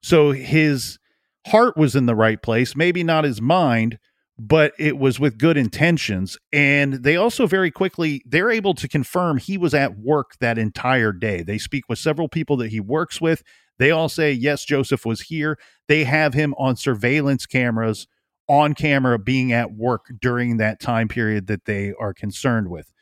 So 0.02 0.32
his 0.32 1.00
heart 1.48 1.76
was 1.76 1.96
in 1.96 2.06
the 2.06 2.16
right 2.16 2.42
place, 2.42 2.76
maybe 2.76 3.04
not 3.04 3.24
his 3.24 3.42
mind, 3.42 3.98
but 4.40 4.74
it 4.80 4.98
was 4.98 5.20
with 5.20 5.38
good 5.38 5.58
intentions 5.58 6.38
and 6.52 6.96
they 7.04 7.16
also 7.16 7.46
very 7.46 7.70
quickly 7.70 8.22
they're 8.26 8.50
able 8.50 8.74
to 8.74 8.88
confirm 8.88 9.38
he 9.38 9.58
was 9.58 9.74
at 9.74 9.98
work 9.98 10.32
that 10.40 10.58
entire 10.58 11.12
day. 11.12 11.44
They 11.44 11.58
speak 11.58 11.88
with 11.88 12.00
several 12.00 12.28
people 12.28 12.58
that 12.58 12.70
he 12.70 12.80
works 12.80 13.22
with. 13.22 13.44
They 13.78 13.92
all 13.92 14.10
say 14.10 14.32
yes 14.32 14.66
joseph 14.66 15.06
was 15.06 15.22
here. 15.22 15.58
They 15.88 16.04
have 16.04 16.34
him 16.34 16.56
on 16.58 16.76
surveillance 16.76 17.46
cameras 17.46 18.08
on 18.48 18.74
camera 18.74 19.18
being 19.20 19.54
at 19.54 19.74
work 19.74 20.06
during 20.22 20.58
that 20.58 20.80
time 20.80 21.08
period 21.08 21.48
that 21.48 21.66
they 21.66 21.94
are 22.00 22.14
concerned 22.14 22.70
with 22.70 22.93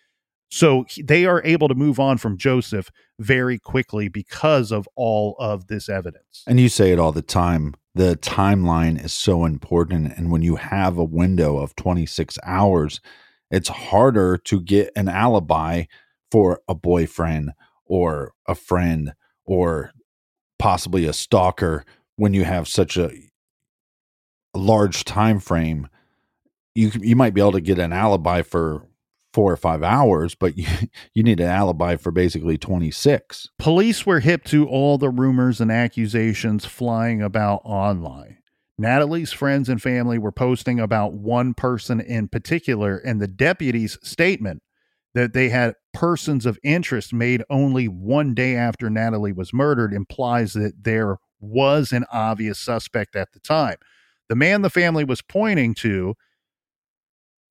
so 0.52 0.86
they 1.04 1.26
are 1.26 1.42
able 1.44 1.68
to 1.68 1.76
move 1.76 2.00
on 2.00 2.18
from 2.18 2.38
joseph 2.38 2.92
very 3.20 3.58
quickly 3.58 4.08
because 4.08 4.72
of 4.72 4.88
all 4.96 5.36
of 5.40 5.68
this 5.68 5.90
evidence 5.90 6.44
and 6.48 6.60
you 6.60 6.70
say 6.70 6.92
it 6.92 7.00
all 7.00 7.12
the 7.12 7.22
time 7.22 7.74
the 7.94 8.16
timeline 8.18 9.04
is 9.04 9.12
so 9.12 9.46
important. 9.46 10.14
And 10.18 10.32
when 10.32 10.42
you 10.42 10.56
have 10.56 10.98
a 10.98 11.04
window 11.04 11.58
of 11.58 11.76
26 11.76 12.38
hours, 12.44 13.02
it's 13.50 13.68
harder 13.68 14.38
to 14.38 14.62
get 14.62 14.92
an 14.96 15.10
alibi 15.10 15.86
for 16.32 16.62
a 16.68 16.76
boyfriend 16.76 17.52
or 17.86 18.34
a 18.48 18.56
friend 18.56 19.14
or 19.46 19.92
possibly 20.58 21.06
a 21.06 21.14
stalker 21.14 21.84
when 22.16 22.34
you 22.34 22.46
have 22.46 22.68
such 22.68 22.96
a 22.96 23.12
large 24.54 25.06
time 25.06 25.40
frame 25.40 25.88
you 26.76 26.92
you 27.00 27.16
might 27.16 27.34
be 27.34 27.42
able 27.42 27.54
to 27.54 27.62
get 27.62 27.80
an 27.80 27.94
alibi 27.94 28.42
for 28.42 28.86
four 29.34 29.52
or 29.52 29.58
five 29.58 29.84
hours, 29.84 30.36
but 30.36 30.58
you, 30.58 30.68
you 31.14 31.24
need 31.24 31.40
an 31.40 31.48
alibi 31.48 31.96
for 31.96 32.12
basically 32.12 32.58
26. 32.58 33.50
Police 33.58 34.06
were 34.06 34.20
hip 34.20 34.44
to 34.46 34.68
all 34.68 34.98
the 34.98 35.10
rumors 35.10 35.62
and 35.62 35.72
accusations 35.72 36.66
flying 36.66 37.22
about 37.22 37.62
online. 37.64 38.38
Natalie's 38.78 39.32
friends 39.32 39.70
and 39.70 39.82
family 39.82 40.18
were 40.18 40.32
posting 40.32 40.80
about 40.80 41.14
one 41.14 41.54
person 41.54 42.00
in 42.02 42.28
particular, 42.28 42.98
and 42.98 43.22
the 43.22 43.28
deputy's 43.28 43.98
statement 44.02 44.64
that 45.14 45.34
they 45.34 45.50
had 45.50 45.76
persons 45.94 46.46
of 46.46 46.58
interest 46.64 47.14
made 47.14 47.44
only 47.50 47.88
one 47.88 48.34
day 48.34 48.56
after 48.56 48.90
Natalie 48.90 49.34
was 49.34 49.54
murdered 49.54 49.94
implies 49.94 50.54
that 50.54 50.84
there 50.84 51.18
was 51.40 51.92
an 51.92 52.06
obvious 52.12 52.60
suspect 52.60 53.16
at 53.16 53.34
the 53.34 53.40
time. 53.40 53.76
The 54.30 54.36
man 54.36 54.62
the 54.62 54.70
family 54.70 55.04
was 55.04 55.22
pointing 55.22 55.74
to 55.76 56.16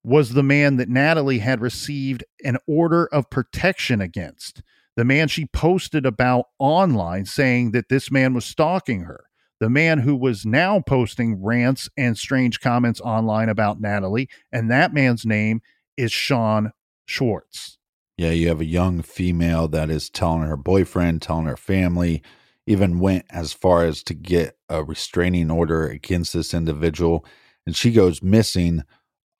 was 0.02 0.33
the 0.33 0.42
man 0.42 0.76
that 0.76 0.88
Natalie 0.88 1.40
had 1.40 1.61
received 1.61 2.25
an 2.45 2.57
order 2.66 3.07
of 3.07 3.30
protection 3.30 4.00
against. 4.00 4.62
The 4.97 5.04
man 5.04 5.28
she 5.28 5.47
posted 5.47 6.04
about 6.04 6.47
online 6.59 7.26
saying 7.26 7.73
that 7.73 7.88
this 7.88 8.11
man 8.11 8.35
was 8.35 8.45
stalking 8.45 9.02
her. 9.02 9.25
The 9.61 9.71
man 9.71 9.99
who 9.99 10.16
was 10.16 10.47
now 10.47 10.80
posting 10.80 11.42
rants 11.42 11.88
and 11.97 12.16
strange 12.16 12.61
comments 12.61 13.00
online 13.00 13.50
about 13.50 13.80
Natalie. 13.80 14.28
And 14.50 14.71
that 14.71 14.95
man's 14.95 15.26
name 15.26 15.61
is 15.97 16.12
Sean 16.12 16.73
Schwartz. 17.04 17.78
Yeah, 18.16 18.30
you 18.30 18.49
have 18.49 18.61
a 18.61 18.66
young 18.66 19.02
female 19.02 19.69
that 19.69 19.90
is 19.90 20.11
telling 20.11 20.42
her 20.42 20.57
boyfriend, 20.57 21.23
telling 21.23 21.47
her 21.47 21.57
family, 21.57 22.23
even 22.66 23.00
went 23.00 23.25
as 23.30 23.52
far 23.52 23.85
as 23.85 24.02
to 24.04 24.14
get 24.14 24.57
a 24.69 24.83
restraining 24.83 25.50
order 25.50 25.87
against 25.87 26.33
this 26.33 26.54
individual. 26.54 27.25
And 27.66 27.76
she 27.76 27.92
goes 27.92 28.23
missing 28.23 28.83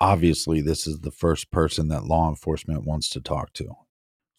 obviously 0.01 0.61
this 0.61 0.87
is 0.87 1.01
the 1.01 1.11
first 1.11 1.51
person 1.51 1.89
that 1.89 2.05
law 2.05 2.29
enforcement 2.29 2.85
wants 2.85 3.09
to 3.11 3.21
talk 3.21 3.53
to. 3.55 3.69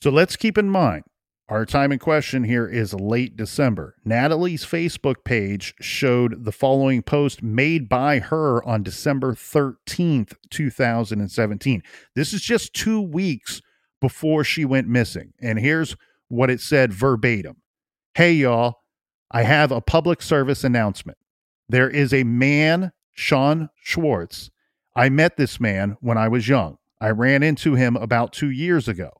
So 0.02 0.10
let's 0.10 0.36
keep 0.36 0.58
in 0.58 0.70
mind 0.70 1.04
our 1.52 1.66
time 1.66 1.92
in 1.92 2.00
question 2.00 2.46
here 2.46 2.66
is 2.66 2.94
late 2.94 3.36
December. 3.36 3.98
Natalie's 4.06 4.64
Facebook 4.64 5.26
page 5.26 5.74
showed 5.82 6.46
the 6.46 6.52
following 6.54 7.02
post 7.02 7.44
made 7.44 7.90
by 7.90 8.20
her 8.20 8.66
on 8.66 8.84
December 8.84 9.34
13th, 9.34 10.34
2017. 10.50 11.84
This 12.16 12.32
is 12.32 12.42
just 12.42 12.74
two 12.74 13.02
weeks 13.02 13.62
before 14.00 14.46
she 14.46 14.64
went 14.64 14.88
missing. 14.88 15.34
And 15.42 15.60
here's 15.60 15.98
what 16.30 16.50
it 16.50 16.62
said 16.62 16.94
verbatim 16.94 17.58
Hey, 18.16 18.32
y'all, 18.32 18.76
I 19.30 19.44
have 19.44 19.74
a 19.74 19.82
public 19.82 20.22
service 20.22 20.64
announcement. 20.64 21.18
There 21.68 21.90
is 21.90 22.14
a 22.14 22.24
man, 22.24 22.94
Sean 23.12 23.70
Schwartz, 23.76 24.52
I 24.96 25.10
met 25.10 25.38
this 25.38 25.60
man 25.60 25.96
when 26.02 26.18
I 26.18 26.28
was 26.28 26.50
young. 26.50 26.78
I 27.00 27.10
ran 27.10 27.44
into 27.44 27.76
him 27.76 27.96
about 27.96 28.34
two 28.34 28.50
years 28.50 28.88
ago. 28.88 29.12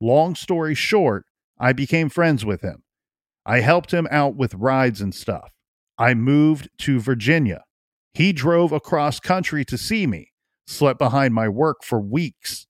Long 0.00 0.34
story 0.34 0.74
short, 0.74 1.24
I 1.58 1.72
became 1.72 2.08
friends 2.08 2.44
with 2.44 2.62
him. 2.62 2.84
I 3.44 3.60
helped 3.60 3.92
him 3.92 4.06
out 4.10 4.36
with 4.36 4.54
rides 4.54 5.00
and 5.00 5.14
stuff. 5.14 5.50
I 5.98 6.14
moved 6.14 6.68
to 6.78 7.00
Virginia. 7.00 7.64
He 8.14 8.32
drove 8.32 8.72
across 8.72 9.20
country 9.20 9.64
to 9.64 9.76
see 9.76 10.06
me, 10.06 10.32
slept 10.66 10.98
behind 10.98 11.34
my 11.34 11.48
work 11.48 11.82
for 11.82 12.00
weeks. 12.00 12.66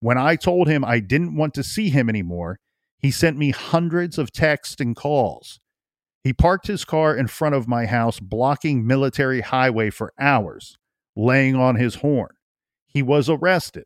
When 0.00 0.18
I 0.18 0.36
told 0.36 0.68
him 0.68 0.84
I 0.84 1.00
didn't 1.00 1.36
want 1.36 1.54
to 1.54 1.64
see 1.64 1.90
him 1.90 2.08
anymore, 2.08 2.58
he 2.98 3.10
sent 3.10 3.36
me 3.36 3.50
hundreds 3.50 4.18
of 4.18 4.32
texts 4.32 4.80
and 4.80 4.94
calls. 4.94 5.60
He 6.22 6.32
parked 6.32 6.66
his 6.66 6.84
car 6.84 7.16
in 7.16 7.26
front 7.26 7.54
of 7.54 7.68
my 7.68 7.86
house, 7.86 8.20
blocking 8.20 8.86
military 8.86 9.40
highway 9.40 9.90
for 9.90 10.12
hours, 10.18 10.76
laying 11.18 11.56
on 11.56 11.74
his 11.74 11.96
horn. 11.96 12.30
He 12.86 13.02
was 13.02 13.28
arrested. 13.28 13.84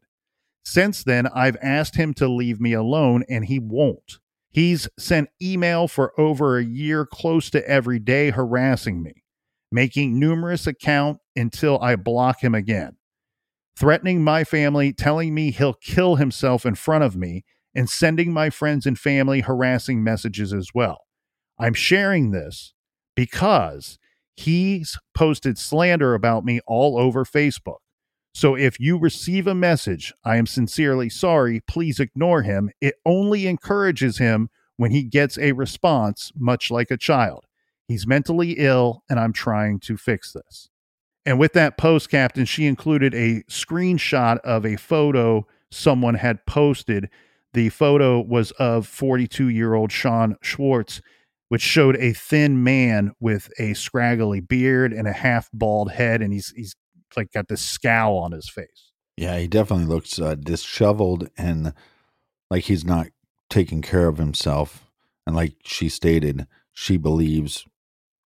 Since 0.64 1.02
then, 1.02 1.26
I've 1.26 1.56
asked 1.60 1.96
him 1.96 2.14
to 2.14 2.28
leave 2.28 2.60
me 2.60 2.72
alone, 2.74 3.24
and 3.28 3.46
he 3.46 3.58
won't. 3.58 4.18
He's 4.50 4.88
sent 4.98 5.30
email 5.40 5.88
for 5.88 6.12
over 6.20 6.58
a 6.58 6.64
year, 6.64 7.06
close 7.06 7.50
to 7.50 7.66
every 7.68 7.98
day, 7.98 8.30
harassing 8.30 9.02
me, 9.02 9.24
making 9.72 10.20
numerous 10.20 10.66
account 10.66 11.18
until 11.34 11.80
I 11.80 11.96
block 11.96 12.44
him 12.44 12.54
again, 12.54 12.96
threatening 13.76 14.22
my 14.22 14.44
family, 14.44 14.92
telling 14.92 15.34
me 15.34 15.50
he'll 15.50 15.72
kill 15.72 16.16
himself 16.16 16.66
in 16.66 16.74
front 16.74 17.02
of 17.02 17.16
me, 17.16 17.44
and 17.74 17.88
sending 17.88 18.32
my 18.32 18.50
friends 18.50 18.84
and 18.84 18.98
family 18.98 19.40
harassing 19.40 20.04
messages 20.04 20.52
as 20.52 20.68
well. 20.74 20.98
I'm 21.58 21.74
sharing 21.74 22.30
this 22.30 22.74
because 23.16 23.98
he's 24.36 24.98
posted 25.14 25.58
slander 25.58 26.14
about 26.14 26.44
me 26.44 26.60
all 26.66 26.98
over 26.98 27.24
Facebook. 27.24 27.78
So 28.34 28.54
if 28.54 28.80
you 28.80 28.98
receive 28.98 29.46
a 29.46 29.54
message, 29.54 30.12
I 30.24 30.36
am 30.36 30.46
sincerely 30.46 31.10
sorry, 31.10 31.60
please 31.60 32.00
ignore 32.00 32.42
him. 32.42 32.70
It 32.80 32.94
only 33.04 33.46
encourages 33.46 34.18
him 34.18 34.48
when 34.76 34.90
he 34.90 35.02
gets 35.02 35.36
a 35.38 35.52
response, 35.52 36.32
much 36.34 36.70
like 36.70 36.90
a 36.90 36.96
child. 36.96 37.44
He's 37.86 38.06
mentally 38.06 38.52
ill, 38.52 39.02
and 39.10 39.20
I'm 39.20 39.34
trying 39.34 39.80
to 39.80 39.96
fix 39.98 40.32
this. 40.32 40.70
And 41.26 41.38
with 41.38 41.52
that 41.52 41.76
post, 41.76 42.10
Captain, 42.10 42.46
she 42.46 42.66
included 42.66 43.14
a 43.14 43.42
screenshot 43.50 44.38
of 44.38 44.64
a 44.64 44.76
photo 44.76 45.46
someone 45.70 46.14
had 46.14 46.44
posted. 46.46 47.10
The 47.52 47.68
photo 47.68 48.20
was 48.20 48.50
of 48.52 48.86
42 48.86 49.48
year 49.48 49.74
old 49.74 49.92
Sean 49.92 50.36
Schwartz, 50.42 51.02
which 51.52 51.60
showed 51.60 51.98
a 51.98 52.14
thin 52.14 52.64
man 52.64 53.12
with 53.20 53.50
a 53.58 53.74
scraggly 53.74 54.40
beard 54.40 54.90
and 54.90 55.06
a 55.06 55.12
half 55.12 55.50
bald 55.52 55.92
head, 55.92 56.22
and 56.22 56.32
he's 56.32 56.50
he's 56.56 56.74
like 57.14 57.30
got 57.30 57.48
this 57.48 57.60
scowl 57.60 58.16
on 58.16 58.32
his 58.32 58.48
face. 58.48 58.92
Yeah, 59.18 59.36
he 59.36 59.48
definitely 59.48 59.84
looks 59.84 60.18
uh, 60.18 60.34
disheveled 60.34 61.28
and 61.36 61.74
like 62.50 62.64
he's 62.64 62.86
not 62.86 63.08
taking 63.50 63.82
care 63.82 64.08
of 64.08 64.16
himself. 64.16 64.90
And 65.26 65.36
like 65.36 65.56
she 65.62 65.90
stated, 65.90 66.46
she 66.72 66.96
believes 66.96 67.66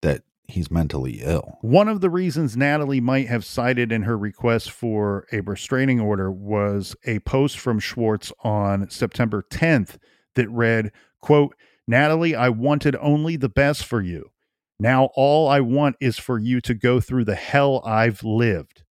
that 0.02 0.22
he's 0.46 0.70
mentally 0.70 1.18
ill. 1.20 1.58
One 1.62 1.88
of 1.88 2.02
the 2.02 2.10
reasons 2.10 2.56
Natalie 2.56 3.00
might 3.00 3.26
have 3.26 3.44
cited 3.44 3.90
in 3.90 4.04
her 4.04 4.16
request 4.16 4.70
for 4.70 5.26
a 5.32 5.40
restraining 5.40 5.98
order 5.98 6.30
was 6.30 6.94
a 7.04 7.18
post 7.18 7.58
from 7.58 7.80
Schwartz 7.80 8.32
on 8.44 8.88
September 8.88 9.44
10th 9.50 9.96
that 10.36 10.48
read, 10.48 10.92
quote, 11.20 11.56
Natalie, 11.86 12.34
I 12.34 12.48
wanted 12.48 12.96
only 12.96 13.36
the 13.36 13.48
best 13.48 13.84
for 13.84 14.00
you. 14.00 14.30
Now 14.78 15.10
all 15.14 15.48
I 15.48 15.60
want 15.60 15.96
is 16.00 16.18
for 16.18 16.38
you 16.38 16.60
to 16.62 16.74
go 16.74 17.00
through 17.00 17.24
the 17.24 17.34
hell 17.34 17.82
I've 17.84 18.22
lived. 18.22 18.84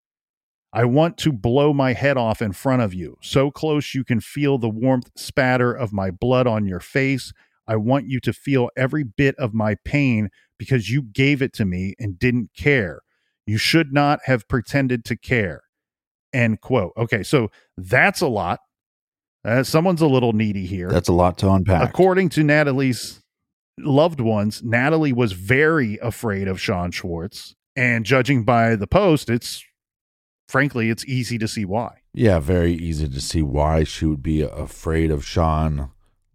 I 0.73 0.85
want 0.87 1.19
to 1.19 1.33
blow 1.33 1.73
my 1.73 1.93
head 1.93 2.17
off 2.17 2.43
in 2.43 2.53
front 2.53 2.83
of 2.83 2.93
you, 2.93 3.17
so 3.23 3.51
close 3.51 3.95
you 3.95 4.03
can 4.05 4.21
feel 4.21 4.59
the 4.59 4.69
warmth 4.69 5.11
spatter 5.17 5.73
of 5.73 5.93
my 5.93 6.11
blood 6.11 6.47
on 6.47 6.67
your 6.67 6.81
face. 6.81 7.33
I 7.67 7.77
want 7.77 8.09
you 8.09 8.19
to 8.21 8.33
feel 8.33 8.71
every 8.77 9.05
bit 9.05 9.37
of 9.37 9.55
my 9.55 9.77
pain 9.85 10.31
because 10.59 10.91
you 10.91 11.03
gave 11.03 11.43
it 11.43 11.53
to 11.55 11.65
me 11.65 11.95
and 11.99 12.19
didn't 12.19 12.51
care. 12.57 13.03
You 13.47 13.59
should 13.59 13.93
not 13.93 14.21
have 14.25 14.49
pretended 14.49 15.05
to 15.07 15.17
care. 15.17 15.63
End 16.33 16.61
quote. 16.61 16.93
Okay, 16.97 17.23
so 17.23 17.51
that's 17.77 18.21
a 18.21 18.27
lot. 18.27 18.61
Uh, 19.45 19.63
someone's 19.63 20.01
a 20.01 20.07
little 20.07 20.33
needy 20.33 20.67
here. 20.67 20.89
That's 20.89 21.09
a 21.09 21.13
lot 21.13 21.39
to 21.39 21.51
unpack. 21.51 21.89
According 21.89 22.31
to 22.31 22.43
Natalie's 22.43 23.21
loved 23.79 24.21
ones, 24.21 24.63
Natalie 24.63 25.13
was 25.13 25.33
very 25.33 25.99
afraid 25.99 26.49
of 26.49 26.61
Sean 26.61 26.91
Schwartz. 26.91 27.55
And 27.77 28.07
judging 28.07 28.45
by 28.45 28.77
the 28.77 28.87
post, 28.87 29.29
it's 29.29 29.65
frankly, 30.49 30.91
it's 30.91 31.05
easy 31.07 31.39
to 31.39 31.49
see 31.49 31.65
why. 31.65 31.99
Yeah, 32.13 32.39
very 32.39 32.73
easy 32.73 33.09
to 33.09 33.21
see 33.21 33.43
why 33.43 33.85
she 33.85 34.07
would 34.07 34.23
be 34.23 34.43
afraid 34.43 35.11
of 35.11 35.25
Sean. 35.25 35.91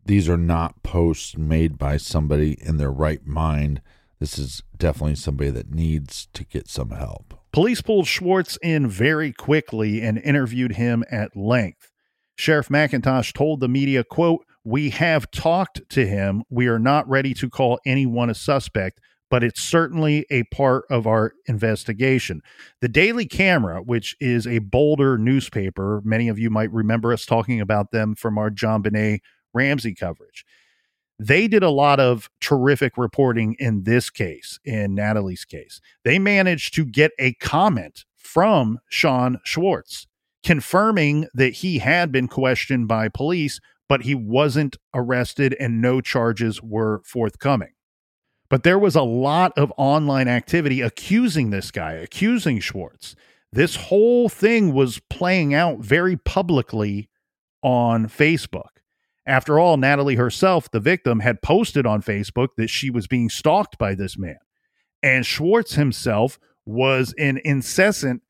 These 0.06 0.28
are 0.28 0.38
not 0.38 0.84
posts 0.84 1.38
made 1.38 1.78
by 1.78 1.98
somebody 1.98 2.58
in 2.62 2.78
their 2.78 2.92
right 2.92 3.26
mind. 3.26 3.82
This 4.20 4.38
is 4.38 4.62
definitely 4.76 5.16
somebody 5.16 5.50
that 5.52 5.74
needs 5.74 6.28
to 6.34 6.44
get 6.44 6.68
some 6.68 6.90
help. 6.90 7.40
Police 7.54 7.82
pulled 7.82 8.08
Schwartz 8.08 8.58
in 8.62 8.88
very 8.88 9.32
quickly 9.32 10.02
and 10.02 10.18
interviewed 10.18 10.74
him 10.74 11.04
at 11.10 11.38
length. 11.38 11.89
Sheriff 12.40 12.70
McIntosh 12.70 13.34
told 13.34 13.60
the 13.60 13.68
media, 13.68 14.06
quote, 14.06 14.46
we 14.64 14.92
have 14.92 15.30
talked 15.30 15.82
to 15.90 16.08
him. 16.08 16.44
We 16.50 16.68
are 16.68 16.80
not 16.80 17.06
ready 17.10 17.34
to 17.34 17.50
call 17.50 17.82
anyone 17.86 18.30
a 18.30 18.34
suspect, 18.34 19.02
but 19.30 19.44
it's 19.44 19.60
certainly 19.60 20.26
a 20.32 20.44
part 20.44 20.86
of 20.90 21.06
our 21.06 21.34
investigation. 21.48 22.42
The 22.80 22.88
Daily 22.88 23.26
Camera, 23.26 23.82
which 23.82 24.16
is 24.22 24.48
a 24.48 24.60
Boulder 24.60 25.18
newspaper, 25.18 26.02
many 26.06 26.30
of 26.30 26.40
you 26.40 26.50
might 26.50 26.72
remember 26.72 27.12
us 27.12 27.26
talking 27.26 27.60
about 27.60 27.92
them 27.92 28.16
from 28.16 28.38
our 28.38 28.50
JonBenét 28.50 29.20
Ramsey 29.54 29.94
coverage. 29.94 30.46
They 31.20 31.50
did 31.50 31.62
a 31.62 31.70
lot 31.70 32.00
of 32.00 32.30
terrific 32.40 32.94
reporting 32.98 33.58
in 33.60 33.84
this 33.84 34.10
case, 34.10 34.62
in 34.64 34.96
Natalie's 34.96 35.44
case. 35.44 35.82
They 36.06 36.20
managed 36.20 36.74
to 36.76 36.86
get 36.86 37.12
a 37.20 37.34
comment 37.34 38.06
from 38.16 38.80
Sean 38.88 39.42
Schwartz 39.44 40.08
confirming 40.44 41.28
that 41.34 41.56
he 41.56 41.80
had 41.80 42.12
been 42.12 42.28
questioned 42.28 42.88
by 42.88 43.10
police, 43.10 43.60
but 43.88 44.04
he 44.04 44.16
wasn't 44.16 44.78
arrested 44.94 45.56
and 45.60 45.82
no 45.82 46.02
charges 46.02 46.62
were 46.62 47.02
forthcoming. 47.06 47.74
But 48.50 48.64
there 48.64 48.80
was 48.80 48.96
a 48.96 49.04
lot 49.04 49.56
of 49.58 49.72
online 49.78 50.28
activity 50.28 50.82
accusing 50.82 51.50
this 51.50 51.72
guy, 51.72 51.94
accusing 51.94 52.60
Schwartz. 52.60 53.16
This 53.52 53.76
whole 53.76 54.30
thing 54.30 54.74
was 54.74 55.02
playing 55.10 55.54
out 55.54 55.80
very 55.80 56.18
publicly 56.18 57.10
on 57.62 58.08
Facebook. 58.08 58.80
After 59.26 59.60
all, 59.60 59.78
Natalie 59.78 60.16
herself, 60.16 60.72
the 60.72 60.80
victim, 60.80 61.20
had 61.20 61.42
posted 61.42 61.86
on 61.86 62.02
Facebook 62.02 62.50
that 62.58 62.70
she 62.70 62.90
was 62.90 63.06
being 63.06 63.30
stalked 63.30 63.78
by 63.78 63.94
this 63.94 64.18
man. 64.18 64.38
And 65.04 65.26
Schwartz 65.26 65.76
himself 65.76 66.40
was 66.66 67.14
an 67.18 67.40
incessant 67.44 68.24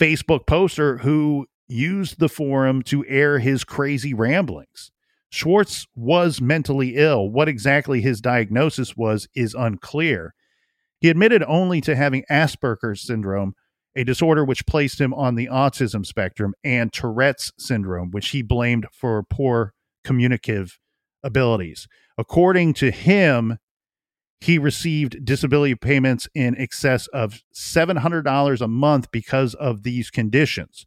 Facebook 0.00 0.46
poster 0.46 0.98
who 0.98 1.46
used 1.68 2.18
the 2.18 2.28
forum 2.28 2.82
to 2.82 3.04
air 3.06 3.38
his 3.38 3.64
crazy 3.64 4.14
ramblings. 4.14 4.90
Schwartz 5.28 5.86
was 5.94 6.40
mentally 6.40 6.96
ill. 6.96 7.28
What 7.28 7.48
exactly 7.48 8.00
his 8.00 8.20
diagnosis 8.20 8.96
was 8.96 9.28
is 9.34 9.54
unclear. 9.54 10.34
He 11.00 11.10
admitted 11.10 11.44
only 11.46 11.80
to 11.82 11.94
having 11.94 12.24
Asperger's 12.30 13.06
syndrome, 13.06 13.54
a 13.94 14.02
disorder 14.02 14.44
which 14.44 14.66
placed 14.66 15.00
him 15.00 15.12
on 15.12 15.34
the 15.34 15.46
autism 15.46 16.04
spectrum, 16.04 16.54
and 16.64 16.92
Tourette's 16.92 17.52
syndrome, 17.58 18.10
which 18.10 18.30
he 18.30 18.42
blamed 18.42 18.86
for 18.92 19.22
poor 19.22 19.74
communicative 20.02 20.78
abilities. 21.22 21.86
According 22.16 22.74
to 22.74 22.90
him, 22.90 23.58
he 24.40 24.58
received 24.58 25.24
disability 25.24 25.74
payments 25.74 26.26
in 26.34 26.56
excess 26.56 27.06
of 27.08 27.42
$700 27.54 28.60
a 28.60 28.68
month 28.68 29.10
because 29.10 29.54
of 29.54 29.82
these 29.82 30.10
conditions. 30.10 30.86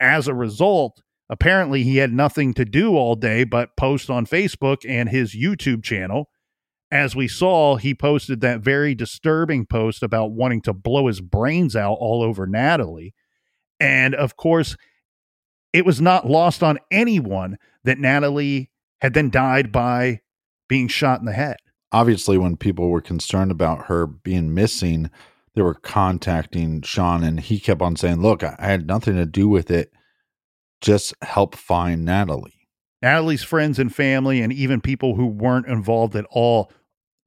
As 0.00 0.26
a 0.26 0.34
result, 0.34 1.02
apparently 1.28 1.82
he 1.82 1.98
had 1.98 2.12
nothing 2.12 2.54
to 2.54 2.64
do 2.64 2.96
all 2.96 3.14
day 3.14 3.44
but 3.44 3.76
post 3.76 4.08
on 4.08 4.26
Facebook 4.26 4.88
and 4.88 5.10
his 5.10 5.34
YouTube 5.34 5.82
channel. 5.82 6.30
As 6.90 7.14
we 7.14 7.28
saw, 7.28 7.76
he 7.76 7.94
posted 7.94 8.40
that 8.40 8.60
very 8.60 8.94
disturbing 8.94 9.66
post 9.66 10.02
about 10.02 10.32
wanting 10.32 10.62
to 10.62 10.72
blow 10.72 11.06
his 11.06 11.20
brains 11.20 11.76
out 11.76 11.94
all 11.94 12.22
over 12.22 12.46
Natalie. 12.46 13.14
And 13.78 14.14
of 14.14 14.36
course, 14.36 14.76
it 15.72 15.84
was 15.84 16.00
not 16.00 16.26
lost 16.26 16.62
on 16.62 16.78
anyone 16.90 17.58
that 17.82 17.98
Natalie 17.98 18.70
had 19.00 19.12
then 19.12 19.28
died 19.28 19.72
by 19.72 20.20
being 20.68 20.88
shot 20.88 21.18
in 21.18 21.26
the 21.26 21.32
head. 21.32 21.56
Obviously, 21.94 22.36
when 22.36 22.56
people 22.56 22.88
were 22.88 23.00
concerned 23.00 23.52
about 23.52 23.86
her 23.86 24.04
being 24.04 24.52
missing, 24.52 25.10
they 25.54 25.62
were 25.62 25.74
contacting 25.74 26.82
Sean, 26.82 27.22
and 27.22 27.38
he 27.38 27.60
kept 27.60 27.80
on 27.80 27.94
saying, 27.94 28.20
Look, 28.20 28.42
I 28.42 28.56
had 28.58 28.88
nothing 28.88 29.14
to 29.14 29.24
do 29.24 29.48
with 29.48 29.70
it. 29.70 29.92
Just 30.80 31.14
help 31.22 31.54
find 31.54 32.04
Natalie. 32.04 32.66
Natalie's 33.00 33.44
friends 33.44 33.78
and 33.78 33.94
family, 33.94 34.40
and 34.40 34.52
even 34.52 34.80
people 34.80 35.14
who 35.14 35.26
weren't 35.26 35.68
involved 35.68 36.16
at 36.16 36.26
all, 36.32 36.72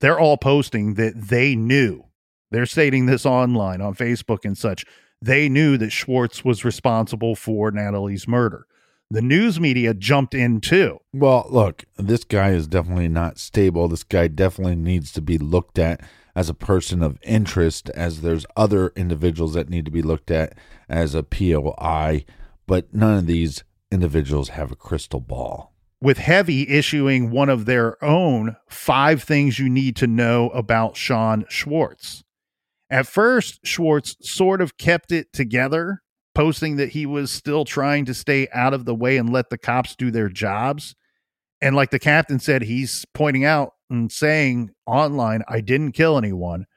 they're 0.02 0.20
all 0.20 0.36
posting 0.36 0.96
that 0.96 1.14
they 1.16 1.56
knew. 1.56 2.04
They're 2.52 2.66
stating 2.66 3.06
this 3.06 3.26
online 3.26 3.80
on 3.80 3.96
Facebook 3.96 4.44
and 4.44 4.58
such. 4.58 4.84
They 5.22 5.48
knew 5.48 5.78
that 5.78 5.92
Schwartz 5.92 6.44
was 6.44 6.66
responsible 6.66 7.38
for 7.38 7.72
Natalie's 7.72 8.28
murder 8.28 8.68
the 9.10 9.22
news 9.22 9.60
media 9.60 9.94
jumped 9.94 10.34
in 10.34 10.60
too. 10.62 11.00
Well, 11.14 11.48
look, 11.50 11.86
this 11.98 12.24
guy 12.24 12.52
is 12.52 12.68
definitely 12.68 13.08
not 13.08 13.38
stable. 13.38 13.88
This 13.88 14.04
guy 14.04 14.28
definitely 14.28 14.76
needs 14.76 15.12
to 15.14 15.22
be 15.22 15.38
looked 15.38 15.80
at 15.80 16.02
as 16.36 16.50
a 16.50 16.54
person 16.54 17.02
of 17.02 17.18
interest, 17.24 17.90
as 17.92 18.22
there's 18.22 18.46
other 18.56 18.90
individuals 18.96 19.54
that 19.56 19.70
need 19.70 19.86
to 19.86 19.92
be 19.92 20.02
looked 20.04 20.30
at 20.30 20.54
as 20.88 21.16
a 21.16 21.24
POI, 21.24 22.26
but 22.68 22.94
none 22.94 23.18
of 23.18 23.26
these 23.28 23.64
individuals 23.92 24.50
have 24.50 24.72
a 24.72 24.76
crystal 24.76 25.20
ball. 25.22 25.74
with 26.00 26.20
Heavy 26.20 26.70
issuing 26.70 27.32
one 27.32 27.50
of 27.50 27.66
their 27.66 28.04
own 28.04 28.56
five 28.70 29.24
things 29.24 29.58
you 29.58 29.68
need 29.68 29.96
to 29.96 30.06
know 30.06 30.50
about 30.50 30.96
Sean 30.96 31.44
Schwartz. 31.50 32.24
At 32.90 33.08
first, 33.08 33.66
Schwartz 33.66 34.16
sort 34.22 34.62
of 34.62 34.78
kept 34.78 35.12
it 35.12 35.34
together, 35.34 36.04
posting 36.38 36.76
that 36.76 36.90
he 36.90 37.08
was 37.08 37.32
still 37.32 37.66
trying 37.66 38.06
to 38.06 38.14
stay 38.14 38.48
out 38.54 38.72
of 38.72 38.86
the 38.86 38.94
way 38.94 39.18
and 39.18 39.34
let 39.34 39.50
the 39.50 39.58
cops 39.58 39.96
do 39.96 40.12
their 40.12 40.30
jobs. 40.30 40.94
And 41.62 41.76
like 41.76 41.90
the 41.90 41.98
captain 41.98 42.38
said, 42.38 42.62
he's 42.62 43.06
pointing 43.16 43.44
out 43.44 43.74
and 43.90 44.12
saying 44.12 44.70
online, 44.86 45.42
I 45.48 45.62
didn't 45.62 45.94
kill 45.94 46.16
anyone. 46.16 46.68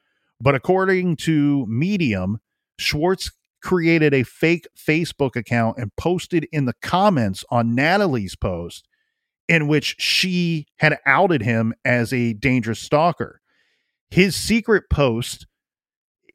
But 0.41 0.55
according 0.55 1.17
to 1.17 1.67
Medium, 1.67 2.41
Schwartz 2.79 3.33
created 3.63 4.15
a 4.15 4.23
fake 4.23 4.67
Facebook 4.75 5.37
account 5.37 5.77
and 5.77 5.95
posted 5.95 6.49
in 6.51 6.65
the 6.65 6.77
comments 6.81 7.45
on 7.51 7.75
Natalie's 7.75 8.37
post 8.37 8.89
in 9.47 9.69
which 9.69 9.97
she 9.99 10.69
had 10.79 10.99
outed 11.05 11.43
him 11.43 11.75
as 11.85 12.15
a 12.15 12.33
dangerous 12.33 12.81
stalker. 12.81 13.43
His 14.09 14.35
secret 14.35 14.85
post, 14.89 15.47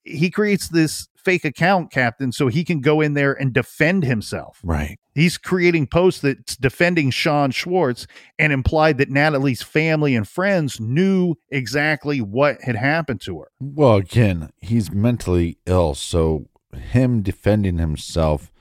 he 0.06 0.30
creates 0.30 0.70
this 0.70 1.08
fake 1.16 1.44
account, 1.44 1.92
Captain, 1.92 2.32
so 2.32 2.48
he 2.48 2.64
can 2.64 2.80
go 2.80 3.02
in 3.02 3.16
there 3.16 3.34
and 3.34 3.52
defend 3.52 4.04
himself. 4.04 4.62
Right. 4.64 5.00
He's 5.16 5.38
creating 5.38 5.88
posts 5.88 6.22
that's 6.22 6.56
defending 6.56 7.10
Sean 7.10 7.52
Schwartz 7.52 8.06
and 8.38 8.54
implied 8.54 9.00
that 9.00 9.10
Natalie's 9.10 9.64
family 9.64 10.16
and 10.16 10.28
friends 10.28 10.80
knew 10.80 11.36
exactly 11.50 12.22
what 12.22 12.62
had 12.62 12.76
happened 12.76 13.22
to 13.22 13.40
her. 13.40 13.48
Well, 13.60 13.96
again, 13.96 14.52
he's 14.60 14.92
mentally 14.92 15.58
ill, 15.66 15.96
so 15.96 16.48
him 16.74 17.22
defending 17.22 17.80
himself, 17.80 18.52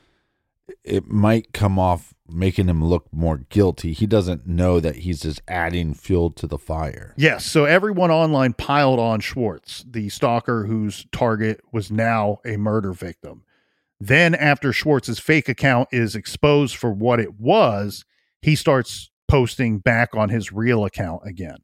it 0.85 1.07
might 1.09 1.53
come 1.53 1.79
off 1.79 2.15
making 2.29 2.69
him 2.69 2.83
look 2.83 3.07
more 3.13 3.39
guilty. 3.39 3.93
He 3.93 4.07
doesn't 4.07 4.47
know 4.47 4.81
that 4.81 4.97
he's 4.97 5.21
just 5.21 5.43
adding 5.47 5.95
fuel 5.95 6.31
to 6.33 6.47
the 6.47 6.59
fire. 6.59 7.15
Yes, 7.17 7.45
so 7.45 7.65
everyone 7.65 8.11
online 8.11 8.55
piled 8.55 8.99
on 8.99 9.21
Schwartz, 9.21 9.85
the 9.89 10.09
stalker 10.09 10.65
whose 10.65 11.07
target 11.13 11.61
was 11.73 11.91
now 11.91 12.39
a 12.45 12.57
murder 12.57 12.93
victim. 12.93 13.45
Then, 14.01 14.35
after 14.35 14.73
Schwartz's 14.73 15.19
fake 15.19 15.49
account 15.49 15.89
is 15.93 16.17
exposed 16.17 16.77
for 16.77 16.93
what 16.93 17.21
it 17.21 17.39
was, 17.39 18.05
he 18.43 18.57
starts 18.57 19.11
posting 19.29 19.79
back 19.79 20.15
on 20.15 20.29
his 20.29 20.53
real 20.53 20.85
account 20.85 21.23
again. 21.25 21.59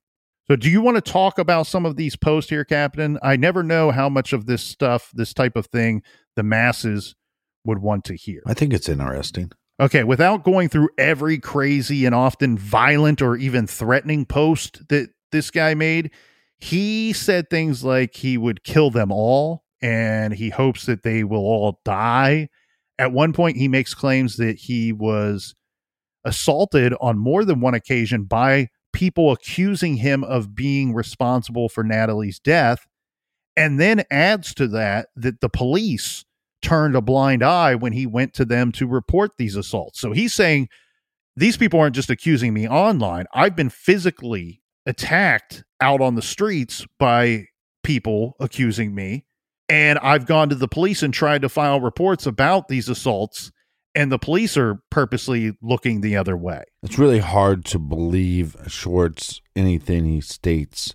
So, 0.46 0.56
do 0.56 0.70
you 0.70 0.80
want 0.80 0.96
to 0.96 1.12
talk 1.12 1.38
about 1.38 1.66
some 1.66 1.84
of 1.84 1.96
these 1.96 2.16
posts 2.16 2.50
here, 2.50 2.64
Captain? 2.64 3.18
I 3.22 3.36
never 3.36 3.62
know 3.62 3.90
how 3.90 4.08
much 4.08 4.32
of 4.32 4.46
this 4.46 4.62
stuff, 4.62 5.10
this 5.12 5.34
type 5.34 5.56
of 5.56 5.66
thing, 5.66 6.02
the 6.36 6.42
masses 6.42 7.14
would 7.64 7.78
want 7.78 8.04
to 8.04 8.16
hear. 8.16 8.42
I 8.46 8.54
think 8.54 8.72
it's 8.72 8.88
interesting. 8.88 9.50
Okay, 9.78 10.04
without 10.04 10.44
going 10.44 10.68
through 10.68 10.90
every 10.98 11.38
crazy 11.38 12.04
and 12.04 12.14
often 12.14 12.58
violent 12.58 13.22
or 13.22 13.36
even 13.36 13.66
threatening 13.66 14.26
post 14.26 14.86
that 14.88 15.08
this 15.32 15.50
guy 15.50 15.74
made, 15.74 16.10
he 16.58 17.14
said 17.14 17.48
things 17.48 17.82
like 17.82 18.14
he 18.14 18.36
would 18.36 18.62
kill 18.62 18.90
them 18.90 19.10
all 19.10 19.64
and 19.80 20.34
he 20.34 20.50
hopes 20.50 20.84
that 20.84 21.02
they 21.02 21.24
will 21.24 21.38
all 21.38 21.80
die. 21.84 22.48
At 22.98 23.12
one 23.12 23.32
point, 23.32 23.56
he 23.56 23.68
makes 23.68 23.94
claims 23.94 24.36
that 24.36 24.56
he 24.56 24.92
was 24.92 25.54
assaulted 26.24 26.94
on 27.00 27.18
more 27.18 27.46
than 27.46 27.60
one 27.60 27.72
occasion 27.72 28.24
by 28.24 28.68
people 28.92 29.32
accusing 29.32 29.96
him 29.96 30.22
of 30.24 30.54
being 30.54 30.92
responsible 30.92 31.70
for 31.70 31.82
Natalie's 31.82 32.38
death, 32.38 32.86
and 33.56 33.80
then 33.80 34.04
adds 34.10 34.52
to 34.54 34.68
that 34.68 35.08
that 35.16 35.40
the 35.40 35.48
police 35.48 36.26
turned 36.62 36.96
a 36.96 37.00
blind 37.00 37.42
eye 37.42 37.74
when 37.74 37.92
he 37.92 38.06
went 38.06 38.34
to 38.34 38.44
them 38.44 38.72
to 38.72 38.86
report 38.86 39.32
these 39.38 39.56
assaults. 39.56 40.00
So 40.00 40.12
he's 40.12 40.34
saying 40.34 40.68
these 41.36 41.56
people 41.56 41.80
aren't 41.80 41.94
just 41.94 42.10
accusing 42.10 42.52
me 42.52 42.68
online. 42.68 43.26
I've 43.32 43.56
been 43.56 43.70
physically 43.70 44.62
attacked 44.86 45.64
out 45.80 46.00
on 46.00 46.14
the 46.14 46.22
streets 46.22 46.86
by 46.98 47.46
people 47.82 48.36
accusing 48.40 48.94
me. 48.94 49.24
And 49.68 49.98
I've 50.00 50.26
gone 50.26 50.48
to 50.48 50.56
the 50.56 50.68
police 50.68 51.02
and 51.02 51.14
tried 51.14 51.42
to 51.42 51.48
file 51.48 51.80
reports 51.80 52.26
about 52.26 52.66
these 52.66 52.88
assaults, 52.88 53.52
and 53.94 54.10
the 54.10 54.18
police 54.18 54.56
are 54.56 54.82
purposely 54.90 55.56
looking 55.62 56.00
the 56.00 56.16
other 56.16 56.36
way. 56.36 56.64
It's 56.82 56.98
really 56.98 57.20
hard 57.20 57.64
to 57.66 57.78
believe 57.78 58.56
Schwartz 58.66 59.40
anything 59.54 60.06
he 60.06 60.20
states 60.20 60.94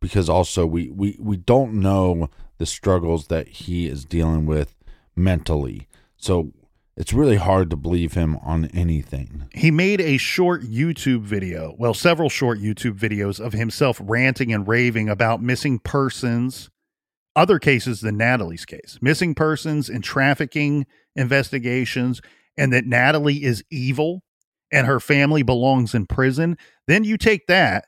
because 0.00 0.28
also 0.28 0.66
we, 0.66 0.90
we, 0.90 1.16
we 1.20 1.36
don't 1.36 1.74
know 1.74 2.28
the 2.58 2.66
struggles 2.66 3.28
that 3.28 3.46
he 3.48 3.86
is 3.86 4.04
dealing 4.04 4.44
with 4.44 4.74
mentally. 5.16 5.88
So 6.16 6.52
it's 6.96 7.12
really 7.12 7.36
hard 7.36 7.68
to 7.70 7.76
believe 7.76 8.14
him 8.14 8.36
on 8.36 8.66
anything. 8.66 9.48
He 9.52 9.70
made 9.70 10.00
a 10.00 10.16
short 10.16 10.62
YouTube 10.62 11.22
video, 11.22 11.74
well, 11.78 11.94
several 11.94 12.28
short 12.28 12.58
YouTube 12.58 12.98
videos 12.98 13.38
of 13.38 13.52
himself 13.52 14.00
ranting 14.02 14.52
and 14.52 14.66
raving 14.66 15.08
about 15.08 15.42
missing 15.42 15.78
persons, 15.78 16.70
other 17.34 17.58
cases 17.58 18.00
than 18.00 18.16
Natalie's 18.16 18.64
case, 18.64 18.98
missing 19.02 19.34
persons 19.34 19.90
and 19.90 20.02
trafficking 20.02 20.86
investigations, 21.14 22.22
and 22.56 22.72
that 22.72 22.86
Natalie 22.86 23.44
is 23.44 23.62
evil 23.70 24.22
and 24.72 24.86
her 24.86 25.00
family 25.00 25.42
belongs 25.42 25.94
in 25.94 26.06
prison. 26.06 26.56
Then 26.86 27.04
you 27.04 27.18
take 27.18 27.46
that 27.46 27.84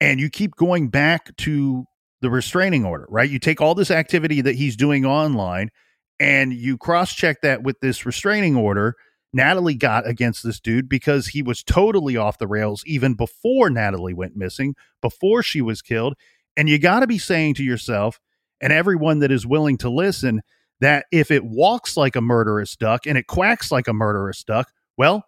and 0.00 0.20
you 0.20 0.30
keep 0.30 0.54
going 0.54 0.88
back 0.88 1.36
to 1.38 1.84
the 2.20 2.30
restraining 2.30 2.84
order, 2.84 3.06
right? 3.08 3.28
You 3.28 3.38
take 3.38 3.60
all 3.60 3.74
this 3.74 3.90
activity 3.90 4.40
that 4.42 4.54
he's 4.54 4.76
doing 4.76 5.04
online 5.04 5.70
and 6.20 6.52
you 6.52 6.76
cross 6.76 7.12
check 7.12 7.40
that 7.42 7.62
with 7.62 7.80
this 7.80 8.04
restraining 8.04 8.56
order 8.56 8.96
Natalie 9.32 9.74
got 9.74 10.06
against 10.06 10.42
this 10.42 10.60
dude 10.60 10.88
because 10.88 11.28
he 11.28 11.42
was 11.42 11.62
totally 11.62 12.16
off 12.16 12.38
the 12.38 12.46
rails 12.46 12.82
even 12.86 13.14
before 13.14 13.70
Natalie 13.70 14.14
went 14.14 14.36
missing, 14.36 14.74
before 15.02 15.42
she 15.42 15.60
was 15.60 15.82
killed. 15.82 16.14
And 16.56 16.68
you 16.68 16.78
got 16.78 17.00
to 17.00 17.06
be 17.06 17.18
saying 17.18 17.54
to 17.54 17.62
yourself 17.62 18.20
and 18.60 18.72
everyone 18.72 19.20
that 19.20 19.30
is 19.30 19.46
willing 19.46 19.76
to 19.78 19.90
listen 19.90 20.42
that 20.80 21.06
if 21.12 21.30
it 21.30 21.44
walks 21.44 21.96
like 21.96 22.16
a 22.16 22.20
murderous 22.20 22.74
duck 22.76 23.06
and 23.06 23.18
it 23.18 23.26
quacks 23.26 23.70
like 23.70 23.88
a 23.88 23.92
murderous 23.92 24.42
duck, 24.44 24.70
well, 24.96 25.24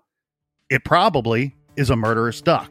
it 0.71 0.85
probably 0.85 1.57
is 1.77 1.91
a 1.91 1.97
murderous 1.97 2.41
duck. 2.41 2.71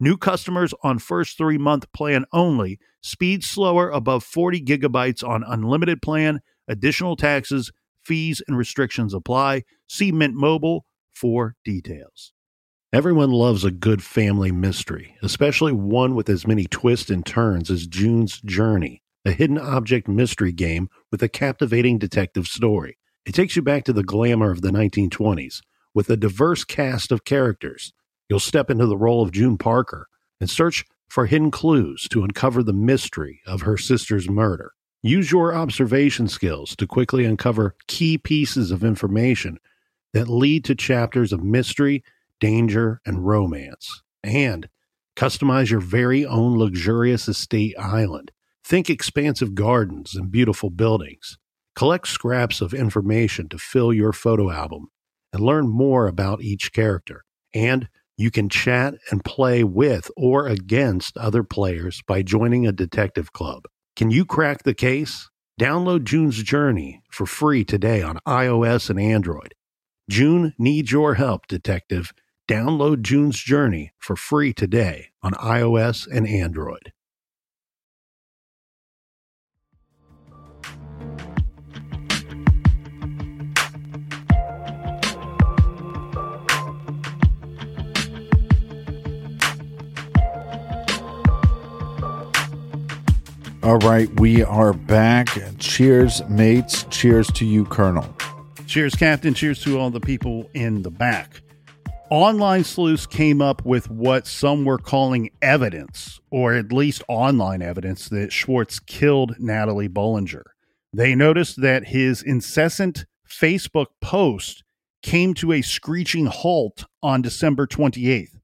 New 0.00 0.16
customers 0.16 0.72
on 0.82 0.98
first 0.98 1.36
three 1.36 1.58
month 1.58 1.90
plan 1.92 2.24
only. 2.32 2.78
Speed 3.00 3.42
slower 3.42 3.90
above 3.90 4.22
40 4.22 4.60
gigabytes 4.64 5.26
on 5.26 5.42
unlimited 5.42 6.00
plan. 6.02 6.40
Additional 6.68 7.16
taxes, 7.16 7.72
fees, 8.04 8.40
and 8.46 8.56
restrictions 8.56 9.12
apply. 9.12 9.64
See 9.88 10.12
Mint 10.12 10.34
Mobile 10.34 10.84
for 11.12 11.56
details. 11.64 12.32
Everyone 12.92 13.32
loves 13.32 13.64
a 13.64 13.70
good 13.70 14.02
family 14.02 14.52
mystery, 14.52 15.16
especially 15.20 15.72
one 15.72 16.14
with 16.14 16.28
as 16.28 16.46
many 16.46 16.64
twists 16.64 17.10
and 17.10 17.26
turns 17.26 17.70
as 17.70 17.86
June's 17.86 18.40
Journey, 18.40 19.02
a 19.26 19.32
hidden 19.32 19.58
object 19.58 20.08
mystery 20.08 20.52
game 20.52 20.88
with 21.10 21.22
a 21.22 21.28
captivating 21.28 21.98
detective 21.98 22.46
story. 22.46 22.96
It 23.26 23.34
takes 23.34 23.56
you 23.56 23.62
back 23.62 23.84
to 23.84 23.92
the 23.92 24.04
glamour 24.04 24.50
of 24.50 24.62
the 24.62 24.70
1920s 24.70 25.60
with 25.92 26.08
a 26.08 26.16
diverse 26.16 26.64
cast 26.64 27.12
of 27.12 27.24
characters. 27.24 27.92
You'll 28.28 28.40
step 28.40 28.70
into 28.70 28.86
the 28.86 28.96
role 28.96 29.22
of 29.22 29.32
June 29.32 29.58
Parker 29.58 30.08
and 30.40 30.48
search 30.48 30.84
for 31.08 31.26
hidden 31.26 31.50
clues 31.50 32.06
to 32.10 32.22
uncover 32.22 32.62
the 32.62 32.72
mystery 32.72 33.40
of 33.46 33.62
her 33.62 33.76
sister's 33.76 34.28
murder. 34.28 34.72
Use 35.02 35.32
your 35.32 35.54
observation 35.54 36.28
skills 36.28 36.76
to 36.76 36.86
quickly 36.86 37.24
uncover 37.24 37.76
key 37.86 38.18
pieces 38.18 38.70
of 38.70 38.84
information 38.84 39.58
that 40.12 40.28
lead 40.28 40.64
to 40.64 40.74
chapters 40.74 41.32
of 41.32 41.42
mystery 41.42 42.02
danger, 42.40 43.00
and 43.04 43.26
romance. 43.26 44.02
And 44.22 44.68
customize 45.16 45.70
your 45.70 45.80
very 45.80 46.24
own 46.24 46.58
luxurious 46.58 47.28
estate 47.28 47.74
island. 47.78 48.32
Think 48.64 48.90
expansive 48.90 49.54
gardens 49.54 50.14
and 50.14 50.30
beautiful 50.30 50.70
buildings. 50.70 51.38
Collect 51.74 52.08
scraps 52.08 52.60
of 52.60 52.74
information 52.74 53.48
to 53.48 53.58
fill 53.58 53.92
your 53.92 54.12
photo 54.12 54.50
album 54.50 54.88
and 55.32 55.42
learn 55.42 55.68
more 55.68 56.06
about 56.06 56.42
each 56.42 56.72
character. 56.72 57.24
And 57.54 57.88
you 58.18 58.30
can 58.30 58.50
chat 58.50 58.94
and 59.10 59.24
play 59.24 59.64
with 59.64 60.10
or 60.16 60.46
against 60.46 61.16
other 61.16 61.42
players 61.42 62.02
by 62.06 62.20
joining 62.22 62.66
a 62.66 62.72
detective 62.72 63.32
club. 63.32 63.64
Can 63.96 64.10
you 64.10 64.26
crack 64.26 64.64
the 64.64 64.74
case? 64.74 65.30
Download 65.58 66.04
June's 66.04 66.42
Journey 66.42 67.02
for 67.10 67.24
free 67.24 67.64
today 67.64 68.02
on 68.02 68.18
iOS 68.28 68.90
and 68.90 69.00
Android. 69.00 69.54
June 70.10 70.54
needs 70.58 70.92
your 70.92 71.14
help, 71.14 71.46
detective 71.46 72.12
Download 72.48 73.02
June's 73.02 73.38
Journey 73.38 73.92
for 73.98 74.16
free 74.16 74.54
today 74.54 75.08
on 75.22 75.32
iOS 75.32 76.08
and 76.10 76.26
Android. 76.26 76.94
All 93.68 93.76
right, 93.80 94.08
we 94.18 94.42
are 94.42 94.72
back. 94.72 95.28
Cheers, 95.58 96.26
mates. 96.26 96.84
Cheers 96.84 97.26
to 97.32 97.44
you, 97.44 97.66
Colonel. 97.66 98.16
Cheers, 98.66 98.94
Captain. 98.94 99.34
Cheers 99.34 99.62
to 99.64 99.78
all 99.78 99.90
the 99.90 100.00
people 100.00 100.48
in 100.54 100.80
the 100.80 100.90
back 100.90 101.42
online 102.10 102.64
sleuths 102.64 103.06
came 103.06 103.42
up 103.42 103.64
with 103.66 103.90
what 103.90 104.26
some 104.26 104.64
were 104.64 104.78
calling 104.78 105.30
evidence, 105.42 106.20
or 106.30 106.54
at 106.54 106.72
least 106.72 107.02
online 107.08 107.62
evidence, 107.62 108.08
that 108.08 108.32
Schwartz 108.32 108.78
killed 108.78 109.34
Natalie 109.38 109.88
Bollinger. 109.88 110.44
They 110.92 111.14
noticed 111.14 111.60
that 111.60 111.88
his 111.88 112.22
incessant 112.22 113.04
Facebook 113.28 113.88
post 114.00 114.64
came 115.02 115.34
to 115.34 115.52
a 115.52 115.62
screeching 115.62 116.26
halt 116.26 116.86
on 117.02 117.20
December 117.20 117.66
28th 117.66 118.40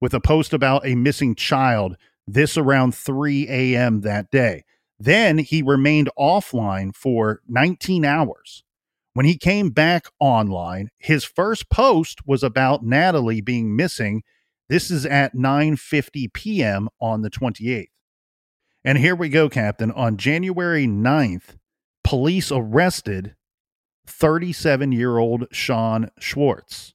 with 0.00 0.14
a 0.14 0.20
post 0.20 0.52
about 0.52 0.86
a 0.86 0.94
missing 0.94 1.34
child, 1.34 1.96
this 2.28 2.56
around 2.56 2.94
3 2.94 3.48
a.m. 3.48 4.02
that 4.02 4.30
day. 4.30 4.64
Then 4.98 5.38
he 5.38 5.62
remained 5.62 6.10
offline 6.18 6.94
for 6.94 7.40
19 7.48 8.04
hours. 8.04 8.64
When 9.14 9.26
he 9.26 9.36
came 9.36 9.70
back 9.70 10.06
online, 10.20 10.90
his 10.98 11.24
first 11.24 11.70
post 11.70 12.26
was 12.26 12.42
about 12.42 12.84
Natalie 12.84 13.40
being 13.40 13.74
missing. 13.74 14.22
This 14.68 14.90
is 14.90 15.06
at 15.06 15.34
9:50 15.34 16.32
p.m. 16.32 16.88
on 17.00 17.22
the 17.22 17.30
28th. 17.30 17.86
And 18.84 18.98
here 18.98 19.16
we 19.16 19.28
go, 19.28 19.48
Captain. 19.48 19.90
On 19.92 20.16
January 20.16 20.86
9th, 20.86 21.56
police 22.04 22.52
arrested 22.52 23.34
37 24.06 24.92
year 24.92 25.18
old 25.18 25.46
Sean 25.50 26.10
Schwartz. 26.18 26.94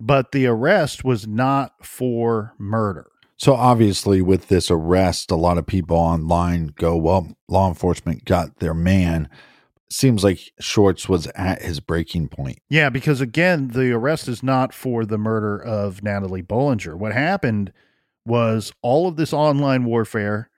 But 0.00 0.32
the 0.32 0.46
arrest 0.46 1.04
was 1.04 1.26
not 1.26 1.84
for 1.86 2.54
murder. 2.58 3.10
So, 3.36 3.54
obviously, 3.54 4.22
with 4.22 4.48
this 4.48 4.70
arrest, 4.70 5.30
a 5.30 5.36
lot 5.36 5.58
of 5.58 5.66
people 5.66 5.96
online 5.96 6.68
go, 6.68 6.96
well, 6.96 7.34
law 7.48 7.68
enforcement 7.68 8.24
got 8.24 8.60
their 8.60 8.74
man 8.74 9.28
seems 9.94 10.24
like 10.24 10.52
Schwartz 10.60 11.08
was 11.08 11.26
at 11.34 11.62
his 11.62 11.80
breaking 11.80 12.28
point. 12.28 12.58
Yeah, 12.68 12.90
because 12.90 13.20
again, 13.20 13.68
the 13.68 13.92
arrest 13.92 14.28
is 14.28 14.42
not 14.42 14.74
for 14.74 15.04
the 15.04 15.18
murder 15.18 15.62
of 15.62 16.02
Natalie 16.02 16.42
Bollinger. 16.42 16.96
What 16.96 17.12
happened 17.12 17.72
was 18.26 18.72
all 18.82 19.06
of 19.06 19.16
this 19.16 19.32
online 19.32 19.84
warfare, 19.84 20.50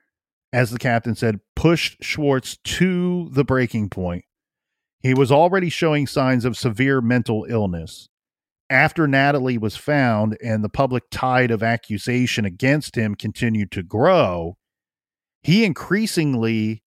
as 0.53 0.71
the 0.71 0.79
captain 0.79 1.15
said, 1.15 1.41
pushed 1.55 2.03
Schwartz 2.03 2.57
to 2.65 3.29
the 3.33 3.45
breaking 3.45 3.91
point. 3.91 4.25
He 5.01 5.15
was 5.15 5.31
already 5.31 5.69
showing 5.69 6.07
signs 6.07 6.45
of 6.45 6.57
severe 6.57 7.01
mental 7.01 7.47
illness. 7.49 8.09
After 8.69 9.07
Natalie 9.07 9.59
was 9.59 9.77
found 9.77 10.37
and 10.43 10.65
the 10.65 10.69
public 10.69 11.05
tide 11.11 11.51
of 11.51 11.63
accusation 11.63 12.45
against 12.45 12.97
him 12.97 13.15
continued 13.15 13.71
to 13.73 13.83
grow, 13.83 14.57
he 15.43 15.65
increasingly 15.65 16.83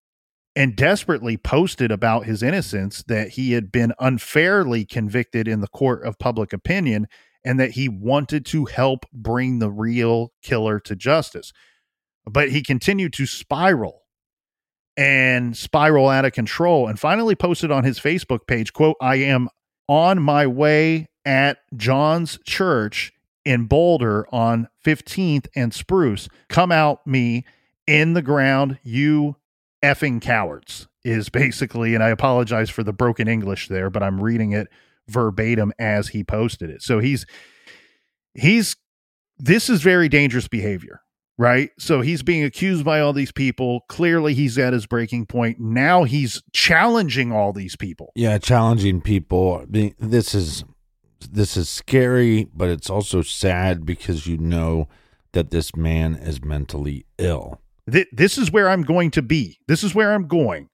and 0.56 0.76
desperately 0.76 1.38
posted 1.38 1.92
about 1.92 2.26
his 2.26 2.44
innocence 2.44 3.04
that 3.08 3.30
he 3.30 3.54
had 3.54 3.72
been 3.72 3.94
unfairly 4.00 4.84
convicted 4.84 5.48
in 5.48 5.62
the 5.62 5.68
court 5.68 6.06
of 6.06 6.20
public 6.20 6.52
opinion 6.52 7.08
and 7.46 7.60
that 7.60 7.72
he 7.72 7.88
wanted 7.88 8.46
to 8.48 8.66
help 8.66 9.06
bring 9.14 9.60
the 9.60 9.72
real 9.72 10.34
killer 10.44 10.80
to 10.82 10.96
justice. 10.96 11.54
But 12.26 12.50
he 12.50 12.62
continued 12.62 13.14
to 13.14 13.26
spiral 13.26 14.02
and 14.98 15.56
spiral 15.56 16.10
out 16.10 16.26
of 16.26 16.34
control 16.34 16.88
and 16.88 17.00
finally 17.00 17.36
posted 17.36 17.72
on 17.72 17.86
his 17.86 18.00
Facebook 18.00 18.46
page, 18.48 18.74
quote, 18.74 18.98
I 19.00 19.16
am 19.16 19.48
on 19.88 20.22
my 20.22 20.46
way 20.46 21.09
at 21.30 21.60
John's 21.78 22.40
church 22.44 23.14
in 23.46 23.68
Boulder 23.68 24.26
on 24.34 24.68
15th 24.84 25.48
and 25.56 25.72
Spruce. 25.72 26.28
Come 26.48 26.72
out 26.72 27.06
me 27.06 27.46
in 27.86 28.14
the 28.14 28.24
ground, 28.24 28.80
you 28.82 29.36
effing 29.84 30.22
cowards 30.22 30.88
is 31.04 31.30
basically, 31.30 31.94
and 31.94 32.04
I 32.04 32.10
apologize 32.10 32.72
for 32.72 32.84
the 32.84 32.92
broken 32.92 33.28
English 33.28 33.68
there, 33.68 33.92
but 33.92 34.02
I'm 34.02 34.20
reading 34.20 34.54
it 34.54 34.70
verbatim 35.08 35.72
as 35.78 36.10
he 36.10 36.24
posted 36.24 36.72
it. 36.72 36.82
So 36.82 36.98
he's, 36.98 37.28
he's, 38.34 38.76
this 39.38 39.70
is 39.70 39.84
very 39.84 40.10
dangerous 40.10 40.48
behavior, 40.48 41.02
right? 41.38 41.70
So 41.78 42.02
he's 42.02 42.24
being 42.24 42.44
accused 42.44 42.84
by 42.84 43.02
all 43.02 43.14
these 43.14 43.32
people. 43.32 43.82
Clearly, 43.88 44.34
he's 44.34 44.58
at 44.58 44.74
his 44.74 44.88
breaking 44.88 45.28
point. 45.28 45.60
Now 45.60 46.06
he's 46.06 46.42
challenging 46.54 47.32
all 47.32 47.54
these 47.54 47.76
people. 47.76 48.12
Yeah, 48.16 48.40
challenging 48.40 49.00
people. 49.00 49.64
This 49.70 50.34
is 50.34 50.64
this 51.20 51.58
is 51.58 51.70
scary, 51.70 52.48
but 52.54 52.70
it's 52.70 52.90
also 52.90 53.22
sad 53.22 53.86
because 53.86 54.28
you 54.28 54.38
know 54.38 54.88
that 55.34 55.52
this 55.52 55.76
man 55.76 56.16
is 56.16 56.44
mentally 56.44 57.06
ill. 57.18 57.62
Th- 57.90 58.08
this 58.12 58.38
is 58.38 58.52
where 58.52 58.70
I'm 58.70 58.84
going 58.84 59.12
to 59.12 59.22
be. 59.22 59.60
This 59.68 59.84
is 59.84 59.94
where 59.94 60.14
I'm 60.14 60.28
going. 60.28 60.70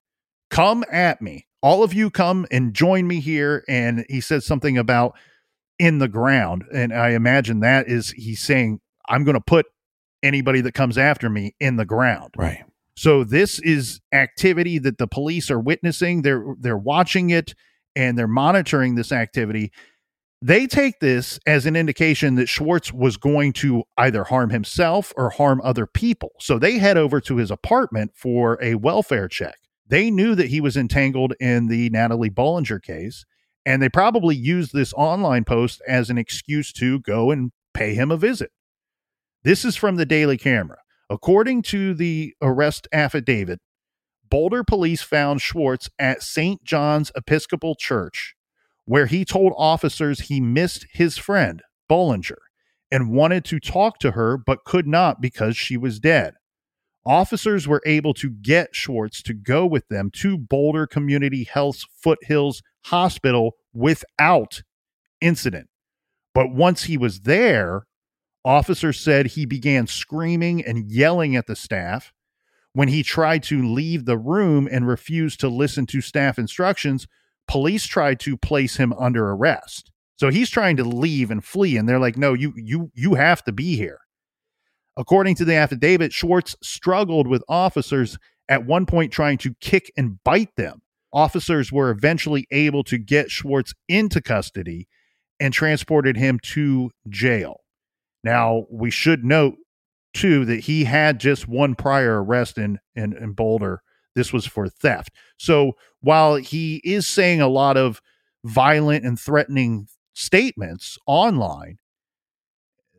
Come 0.50 0.84
at 0.92 1.22
me. 1.22 1.48
All 1.62 1.84
of 1.84 1.94
you 1.94 2.10
come 2.10 2.46
and 2.52 2.74
join 2.74 3.08
me 3.08 3.20
here. 3.20 3.64
And 3.68 4.06
he 4.10 4.22
says 4.22 4.46
something 4.46 4.78
about 4.78 5.18
in 5.80 6.00
the 6.00 6.08
ground. 6.08 6.64
And 6.74 6.94
I 6.94 7.10
imagine 7.12 7.62
that 7.62 7.88
is 7.88 8.12
he's 8.12 8.42
saying, 8.42 8.80
I'm 9.10 9.24
going 9.24 9.36
to 9.36 9.44
put 9.46 9.66
anybody 10.24 10.62
that 10.62 10.74
comes 10.74 10.98
after 10.98 11.30
me 11.30 11.56
in 11.60 11.78
the 11.78 11.86
ground. 11.86 12.34
Right. 12.38 12.64
So 12.98 13.24
this 13.24 13.60
is 13.60 14.00
activity 14.14 14.80
that 14.80 14.98
the 14.98 15.08
police 15.08 15.52
are 15.52 15.60
witnessing. 15.60 16.22
They're 16.22 16.44
they're 16.60 16.78
watching 16.78 17.30
it 17.30 17.54
and 17.96 18.18
they're 18.18 18.28
monitoring 18.28 18.96
this 18.96 19.12
activity. 19.12 19.72
They 20.42 20.68
take 20.68 21.00
this 21.00 21.40
as 21.48 21.66
an 21.66 21.76
indication 21.76 22.36
that 22.36 22.50
Schwartz 22.50 22.92
was 22.94 23.18
going 23.18 23.54
to 23.54 23.84
either 23.98 24.26
harm 24.26 24.50
himself 24.50 25.14
or 25.16 25.30
harm 25.30 25.62
other 25.64 25.88
people. 25.88 26.32
So 26.40 26.60
they 26.60 26.78
head 26.78 26.98
over 26.98 27.20
to 27.22 27.38
his 27.38 27.50
apartment 27.50 28.12
for 28.16 28.60
a 28.62 28.76
welfare 28.76 29.28
check. 29.28 29.56
They 29.88 30.12
knew 30.12 30.36
that 30.36 30.50
he 30.50 30.62
was 30.62 30.78
entangled 30.78 31.34
in 31.40 31.68
the 31.68 31.90
Natalie 31.90 32.30
Bollinger 32.30 32.82
case, 32.82 33.26
and 33.66 33.82
they 33.82 33.90
probably 33.90 34.36
used 34.36 34.74
this 34.74 34.94
online 34.94 35.46
post 35.46 35.82
as 35.88 36.10
an 36.10 36.18
excuse 36.18 36.72
to 36.74 37.00
go 37.00 37.32
and 37.32 37.52
pay 37.74 37.94
him 37.94 38.12
a 38.12 38.18
visit. 38.18 38.52
This 39.44 39.64
is 39.64 39.76
from 39.76 39.96
the 39.96 40.06
Daily 40.06 40.38
Camera. 40.38 40.78
According 41.10 41.62
to 41.64 41.94
the 41.94 42.34
arrest 42.42 42.88
affidavit, 42.92 43.60
Boulder 44.28 44.64
police 44.64 45.04
found 45.04 45.42
Schwartz 45.42 45.90
at 46.00 46.24
St. 46.24 46.64
John's 46.64 47.12
Episcopal 47.16 47.76
Church, 47.76 48.35
where 48.86 49.08
he 49.08 49.26
told 49.26 49.54
officers 49.58 50.22
he 50.22 50.40
missed 50.40 50.86
his 50.92 51.18
friend, 51.18 51.62
Bollinger, 51.90 52.38
and 52.92 53.12
wanted 53.12 53.44
to 53.46 53.60
talk 53.60 54.00
to 54.00 54.12
her 54.12 54.38
but 54.38 54.64
could 54.64 54.88
not 54.88 55.22
because 55.22 55.58
she 55.58 55.76
was 55.76 56.00
dead. 56.00 56.36
Officers 57.06 57.68
were 57.68 57.84
able 57.86 58.14
to 58.16 58.32
get 58.32 58.76
Schwartz 58.76 59.22
to 59.24 59.34
go 59.34 59.66
with 59.66 59.88
them 59.90 60.10
to 60.16 60.38
Boulder 60.38 60.88
Community 60.88 61.44
Health's 61.44 61.86
Foothills 62.02 62.64
Hospital 62.86 63.56
without 63.74 64.64
incident. 65.22 65.70
But 66.34 66.52
once 66.54 66.84
he 66.84 66.98
was 66.98 67.22
there, 67.22 67.86
officers 68.44 69.00
said 69.00 69.28
he 69.28 69.46
began 69.46 69.88
screaming 69.88 70.66
and 70.66 70.92
yelling 70.92 71.36
at 71.36 71.48
the 71.48 71.56
staff. 71.56 72.12
When 72.74 72.88
he 72.90 73.04
tried 73.04 73.44
to 73.44 73.66
leave 73.66 74.06
the 74.06 74.18
room 74.18 74.68
and 74.70 74.88
refused 74.88 75.40
to 75.40 75.48
listen 75.48 75.86
to 75.88 76.02
staff 76.02 76.38
instructions, 76.38 77.08
police 77.48 77.86
tried 77.86 78.20
to 78.22 78.38
place 78.38 78.78
him 78.78 78.94
under 78.94 79.30
arrest. 79.30 79.92
So 80.18 80.30
he's 80.30 80.50
trying 80.50 80.78
to 80.78 80.84
leave 80.84 81.30
and 81.30 81.44
flee 81.44 81.78
and 81.78 81.88
they're 81.88 82.00
like, 82.00 82.18
"No, 82.18 82.34
you 82.34 82.54
you 82.56 82.92
you 82.94 83.16
have 83.16 83.44
to 83.44 83.52
be 83.52 83.76
here." 83.76 84.00
According 84.98 85.36
to 85.36 85.46
the 85.46 85.56
affidavit, 85.56 86.14
Schwartz 86.14 86.56
struggled 86.64 87.28
with 87.28 87.44
officers 87.50 88.18
at 88.48 88.66
one 88.66 88.86
point 88.86 89.12
trying 89.12 89.38
to 89.40 89.54
kick 89.60 89.92
and 89.98 90.24
bite 90.24 90.56
them. 90.56 90.82
Officers 91.12 91.72
were 91.72 91.90
eventually 91.90 92.48
able 92.52 92.84
to 92.86 92.98
get 92.98 93.32
Schwartz 93.32 93.74
into 93.90 94.22
custody 94.22 94.88
and 95.40 95.54
transported 95.54 96.16
him 96.16 96.40
to 96.44 96.92
jail. 97.10 97.62
Now, 98.24 98.66
we 98.70 98.90
should 98.90 99.24
note 99.24 99.56
too 100.14 100.46
that 100.46 100.62
he 100.62 100.86
had 100.86 101.20
just 101.20 101.48
one 101.48 101.76
prior 101.76 102.24
arrest 102.24 102.58
in, 102.58 102.80
in, 102.96 103.14
in 103.16 103.34
Boulder. 103.34 103.82
This 104.16 104.34
was 104.34 104.46
for 104.46 104.68
theft. 104.68 105.12
So 105.38 105.74
while 106.02 106.36
he 106.36 106.78
is 106.84 107.06
saying 107.08 107.42
a 107.42 107.48
lot 107.48 107.78
of 107.78 108.02
violent 108.44 109.06
and 109.06 109.20
threatening 109.20 109.88
statements 110.14 110.98
online, 111.06 111.78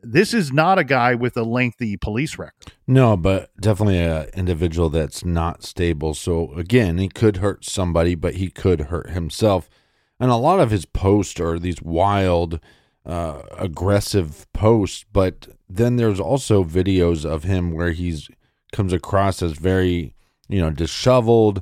this 0.03 0.33
is 0.33 0.53
not 0.53 0.77
a 0.77 0.83
guy 0.83 1.15
with 1.15 1.35
a 1.35 1.43
lengthy 1.43 1.97
police 1.97 2.37
record. 2.37 2.71
No, 2.85 3.17
but 3.17 3.49
definitely 3.59 3.99
an 3.99 4.27
individual 4.35 4.89
that's 4.89 5.25
not 5.25 5.63
stable. 5.63 6.13
So 6.13 6.53
again, 6.53 6.97
he 6.97 7.09
could 7.09 7.37
hurt 7.37 7.65
somebody, 7.65 8.15
but 8.15 8.35
he 8.35 8.49
could 8.49 8.81
hurt 8.81 9.09
himself. 9.09 9.69
And 10.19 10.31
a 10.31 10.35
lot 10.35 10.59
of 10.59 10.71
his 10.71 10.85
posts 10.85 11.39
are 11.39 11.59
these 11.59 11.81
wild, 11.81 12.59
uh, 13.05 13.41
aggressive 13.57 14.45
posts. 14.53 15.03
But 15.11 15.47
then 15.67 15.95
there's 15.95 16.19
also 16.19 16.63
videos 16.63 17.25
of 17.25 17.43
him 17.43 17.71
where 17.71 17.91
he's 17.91 18.29
comes 18.71 18.93
across 18.93 19.41
as 19.41 19.53
very, 19.53 20.13
you 20.47 20.61
know, 20.61 20.69
disheveled, 20.69 21.61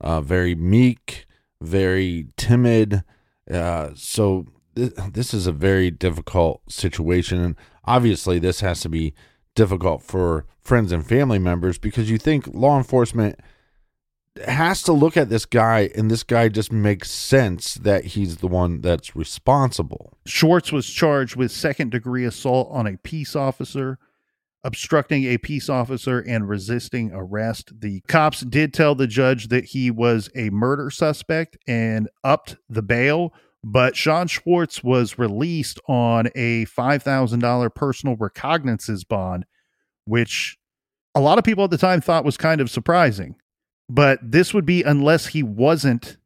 uh, 0.00 0.20
very 0.20 0.54
meek, 0.54 1.26
very 1.60 2.26
timid. 2.36 3.02
Uh, 3.50 3.90
so 3.94 4.46
this 4.74 5.32
is 5.32 5.46
a 5.46 5.52
very 5.52 5.90
difficult 5.90 6.60
situation. 6.70 7.40
And 7.40 7.56
obviously, 7.84 8.38
this 8.38 8.60
has 8.60 8.80
to 8.80 8.88
be 8.88 9.14
difficult 9.54 10.02
for 10.02 10.44
friends 10.60 10.92
and 10.92 11.06
family 11.06 11.38
members 11.38 11.78
because 11.78 12.10
you 12.10 12.18
think 12.18 12.46
law 12.48 12.76
enforcement 12.76 13.40
has 14.46 14.82
to 14.82 14.92
look 14.92 15.16
at 15.16 15.30
this 15.30 15.46
guy 15.46 15.90
and 15.94 16.10
this 16.10 16.22
guy 16.22 16.48
just 16.48 16.70
makes 16.70 17.10
sense 17.10 17.74
that 17.74 18.04
he's 18.04 18.38
the 18.38 18.48
one 18.48 18.80
that's 18.80 19.16
responsible. 19.16 20.12
Schwartz 20.26 20.72
was 20.72 20.88
charged 20.88 21.36
with 21.36 21.50
second 21.50 21.90
degree 21.90 22.24
assault 22.24 22.68
on 22.70 22.86
a 22.86 22.98
peace 22.98 23.34
officer, 23.34 23.98
obstructing 24.66 25.24
a 25.24 25.38
peace 25.38 25.68
officer, 25.68 26.18
and 26.20 26.48
resisting 26.48 27.12
arrest. 27.12 27.72
The 27.80 28.02
cops 28.08 28.40
did 28.40 28.74
tell 28.74 28.94
the 28.94 29.06
judge 29.06 29.48
that 29.48 29.66
he 29.66 29.90
was 29.90 30.28
a 30.34 30.50
murder 30.50 30.90
suspect 30.90 31.56
and 31.66 32.08
upped 32.24 32.56
the 32.68 32.82
bail 32.82 33.32
but 33.68 33.96
Sean 33.96 34.28
Schwartz 34.28 34.84
was 34.84 35.18
released 35.18 35.80
on 35.88 36.28
a 36.36 36.66
$5,000 36.66 37.74
personal 37.74 38.14
recognizance 38.14 39.02
bond, 39.02 39.44
which 40.04 40.56
a 41.16 41.20
lot 41.20 41.36
of 41.36 41.42
people 41.44 41.64
at 41.64 41.70
the 41.70 41.76
time 41.76 42.00
thought 42.00 42.24
was 42.24 42.36
kind 42.36 42.60
of 42.60 42.70
surprising. 42.70 43.34
But 43.88 44.20
this 44.22 44.54
would 44.54 44.66
be 44.66 44.84
unless 44.84 45.26
he 45.26 45.42
wasn't 45.42 46.16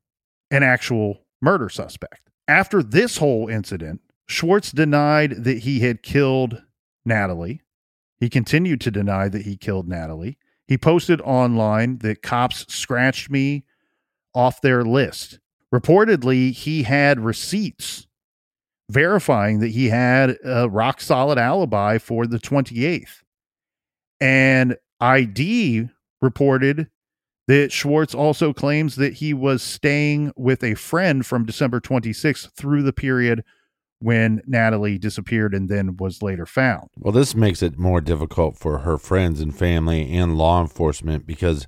an 0.50 0.62
actual 0.62 1.24
murder 1.40 1.70
suspect. 1.70 2.28
After 2.46 2.82
this 2.82 3.16
whole 3.16 3.48
incident, 3.48 4.02
Schwartz 4.28 4.70
denied 4.70 5.44
that 5.44 5.60
he 5.60 5.80
had 5.80 6.02
killed 6.02 6.62
Natalie. 7.06 7.62
He 8.20 8.28
continued 8.28 8.80
to 8.82 8.90
deny 8.90 9.28
that 9.28 9.42
he 9.42 9.56
killed 9.56 9.88
Natalie. 9.88 10.38
He 10.68 10.78
posted 10.78 11.20
online 11.22 11.98
that 11.98 12.22
cops 12.22 12.72
scratched 12.72 13.30
me 13.30 13.64
off 14.34 14.60
their 14.60 14.84
list 14.84 15.40
Reportedly, 15.72 16.52
he 16.52 16.82
had 16.82 17.20
receipts 17.20 18.06
verifying 18.90 19.60
that 19.60 19.68
he 19.68 19.88
had 19.88 20.36
a 20.44 20.68
rock 20.68 21.00
solid 21.00 21.38
alibi 21.38 21.98
for 21.98 22.26
the 22.26 22.38
28th. 22.38 23.22
And 24.20 24.76
ID 25.00 25.88
reported 26.20 26.88
that 27.46 27.72
Schwartz 27.72 28.14
also 28.14 28.52
claims 28.52 28.96
that 28.96 29.14
he 29.14 29.32
was 29.32 29.62
staying 29.62 30.32
with 30.36 30.62
a 30.64 30.74
friend 30.74 31.24
from 31.24 31.46
December 31.46 31.80
26th 31.80 32.50
through 32.52 32.82
the 32.82 32.92
period 32.92 33.44
when 34.00 34.42
Natalie 34.46 34.98
disappeared 34.98 35.54
and 35.54 35.68
then 35.68 35.96
was 35.96 36.22
later 36.22 36.46
found. 36.46 36.88
Well, 36.98 37.12
this 37.12 37.34
makes 37.34 37.62
it 37.62 37.78
more 37.78 38.00
difficult 38.00 38.56
for 38.56 38.78
her 38.78 38.98
friends 38.98 39.40
and 39.40 39.56
family 39.56 40.10
and 40.16 40.36
law 40.36 40.60
enforcement 40.60 41.26
because 41.26 41.66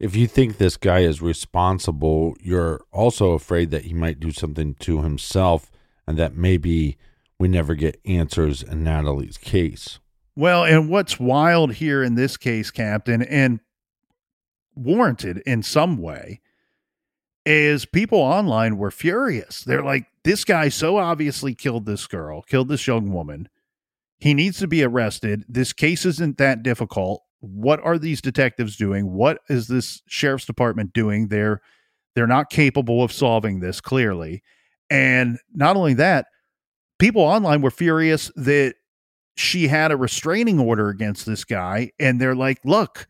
if 0.00 0.16
you 0.16 0.26
think 0.26 0.56
this 0.56 0.76
guy 0.76 1.00
is 1.00 1.22
responsible, 1.22 2.34
you're 2.40 2.80
also 2.90 3.32
afraid 3.32 3.70
that 3.70 3.84
he 3.84 3.94
might 3.94 4.18
do 4.18 4.32
something 4.32 4.74
to 4.80 5.02
himself 5.02 5.70
and 6.06 6.18
that 6.18 6.34
maybe 6.34 6.96
we 7.38 7.48
never 7.48 7.74
get 7.74 8.00
answers 8.04 8.62
in 8.62 8.82
Natalie's 8.82 9.38
case. 9.38 9.98
Well, 10.36 10.64
and 10.64 10.88
what's 10.88 11.20
wild 11.20 11.74
here 11.74 12.02
in 12.02 12.14
this 12.16 12.36
case, 12.36 12.70
Captain, 12.70 13.22
and 13.22 13.60
warranted 14.74 15.38
in 15.46 15.62
some 15.62 15.98
way, 15.98 16.40
is 17.46 17.84
people 17.84 18.18
online 18.18 18.78
were 18.78 18.90
furious. 18.90 19.62
They're 19.62 19.82
like, 19.82 20.06
this 20.24 20.44
guy 20.44 20.68
so 20.68 20.96
obviously 20.96 21.54
killed 21.54 21.86
this 21.86 22.06
girl, 22.06 22.42
killed 22.42 22.68
this 22.68 22.86
young 22.86 23.12
woman. 23.12 23.48
He 24.18 24.32
needs 24.32 24.58
to 24.60 24.66
be 24.66 24.82
arrested. 24.82 25.44
This 25.48 25.72
case 25.72 26.06
isn't 26.06 26.38
that 26.38 26.62
difficult 26.62 27.22
what 27.44 27.80
are 27.84 27.98
these 27.98 28.20
detectives 28.20 28.76
doing? 28.76 29.12
What 29.12 29.38
is 29.48 29.68
this 29.68 30.02
sheriff's 30.06 30.46
department 30.46 30.92
doing? 30.92 31.28
They're 31.28 31.60
they're 32.14 32.26
not 32.26 32.48
capable 32.50 33.02
of 33.02 33.12
solving 33.12 33.60
this 33.60 33.80
clearly. 33.80 34.42
And 34.88 35.38
not 35.52 35.76
only 35.76 35.94
that, 35.94 36.26
people 36.98 37.22
online 37.22 37.60
were 37.60 37.72
furious 37.72 38.30
that 38.36 38.76
she 39.36 39.66
had 39.66 39.90
a 39.90 39.96
restraining 39.96 40.60
order 40.60 40.88
against 40.90 41.26
this 41.26 41.44
guy 41.44 41.90
and 41.98 42.20
they're 42.20 42.36
like, 42.36 42.58
"Look, 42.64 43.08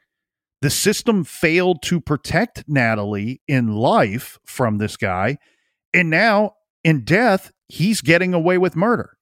the 0.64 0.70
system 0.70 1.24
failed 1.24 1.82
to 1.82 2.00
protect 2.00 2.64
Natalie 2.66 3.42
in 3.46 3.74
life 3.74 4.38
from 4.46 4.78
this 4.78 4.96
guy, 4.96 5.36
and 5.92 6.08
now 6.08 6.54
in 6.82 7.04
death, 7.04 7.52
he's 7.68 8.00
getting 8.00 8.32
away 8.32 8.56
with 8.56 8.74
murder." 8.74 9.18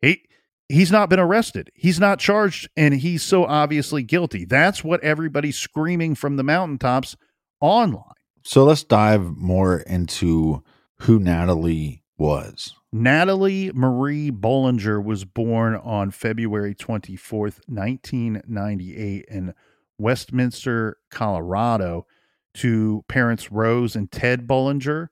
He 0.00 0.22
he's 0.66 0.90
not 0.90 1.10
been 1.10 1.18
arrested. 1.18 1.70
He's 1.74 2.00
not 2.00 2.18
charged, 2.18 2.70
and 2.74 2.94
he's 2.94 3.22
so 3.22 3.44
obviously 3.44 4.02
guilty. 4.02 4.46
That's 4.46 4.82
what 4.82 5.04
everybody's 5.04 5.58
screaming 5.58 6.14
from 6.14 6.36
the 6.36 6.42
mountaintops 6.42 7.16
online. 7.60 8.04
So 8.42 8.64
let's 8.64 8.82
dive 8.82 9.36
more 9.36 9.80
into 9.80 10.62
who 11.00 11.18
Natalie 11.18 12.02
was. 12.16 12.74
Natalie 12.90 13.70
Marie 13.74 14.30
Bollinger 14.30 15.04
was 15.04 15.26
born 15.26 15.74
on 15.74 16.12
February 16.12 16.74
24th, 16.74 17.60
1998, 17.66 19.26
in 19.28 19.52
Westminster, 19.98 20.96
Colorado, 21.10 22.06
to 22.54 23.04
parents 23.08 23.52
Rose 23.52 23.94
and 23.96 24.10
Ted 24.10 24.46
Bollinger. 24.46 25.08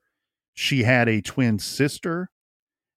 She 0.53 0.83
had 0.83 1.07
a 1.07 1.21
twin 1.21 1.59
sister. 1.59 2.29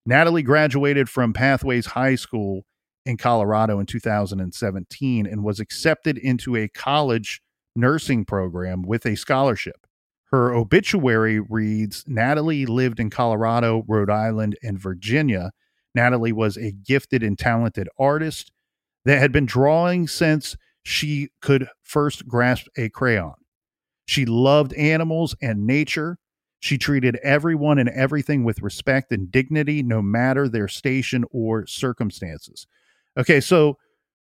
Natalie 0.05 0.43
graduated 0.43 1.09
from 1.09 1.33
Pathways 1.33 1.85
High 1.87 2.15
School 2.15 2.65
in 3.05 3.17
Colorado 3.17 3.79
in 3.79 3.85
2017 3.85 5.25
and 5.25 5.43
was 5.43 5.59
accepted 5.59 6.17
into 6.17 6.55
a 6.55 6.67
college 6.67 7.41
nursing 7.75 8.25
program 8.25 8.81
with 8.81 9.05
a 9.05 9.15
scholarship. 9.15 9.87
Her 10.31 10.53
obituary 10.53 11.39
reads 11.39 12.05
Natalie 12.07 12.65
lived 12.65 12.99
in 12.99 13.09
Colorado, 13.09 13.83
Rhode 13.87 14.09
Island, 14.09 14.57
and 14.63 14.79
Virginia. 14.79 15.51
Natalie 15.93 16.31
was 16.31 16.57
a 16.57 16.71
gifted 16.71 17.21
and 17.21 17.37
talented 17.37 17.89
artist 17.99 18.51
that 19.03 19.19
had 19.19 19.31
been 19.31 19.45
drawing 19.45 20.07
since 20.07 20.55
she 20.83 21.29
could 21.41 21.67
first 21.83 22.27
grasp 22.27 22.67
a 22.77 22.89
crayon. 22.89 23.33
She 24.05 24.25
loved 24.25 24.73
animals 24.73 25.35
and 25.41 25.65
nature. 25.65 26.17
She 26.59 26.77
treated 26.77 27.17
everyone 27.23 27.79
and 27.79 27.89
everything 27.89 28.43
with 28.43 28.61
respect 28.61 29.11
and 29.11 29.31
dignity, 29.31 29.83
no 29.83 30.01
matter 30.01 30.47
their 30.47 30.67
station 30.67 31.25
or 31.31 31.65
circumstances. 31.65 32.67
Okay, 33.17 33.39
so 33.39 33.77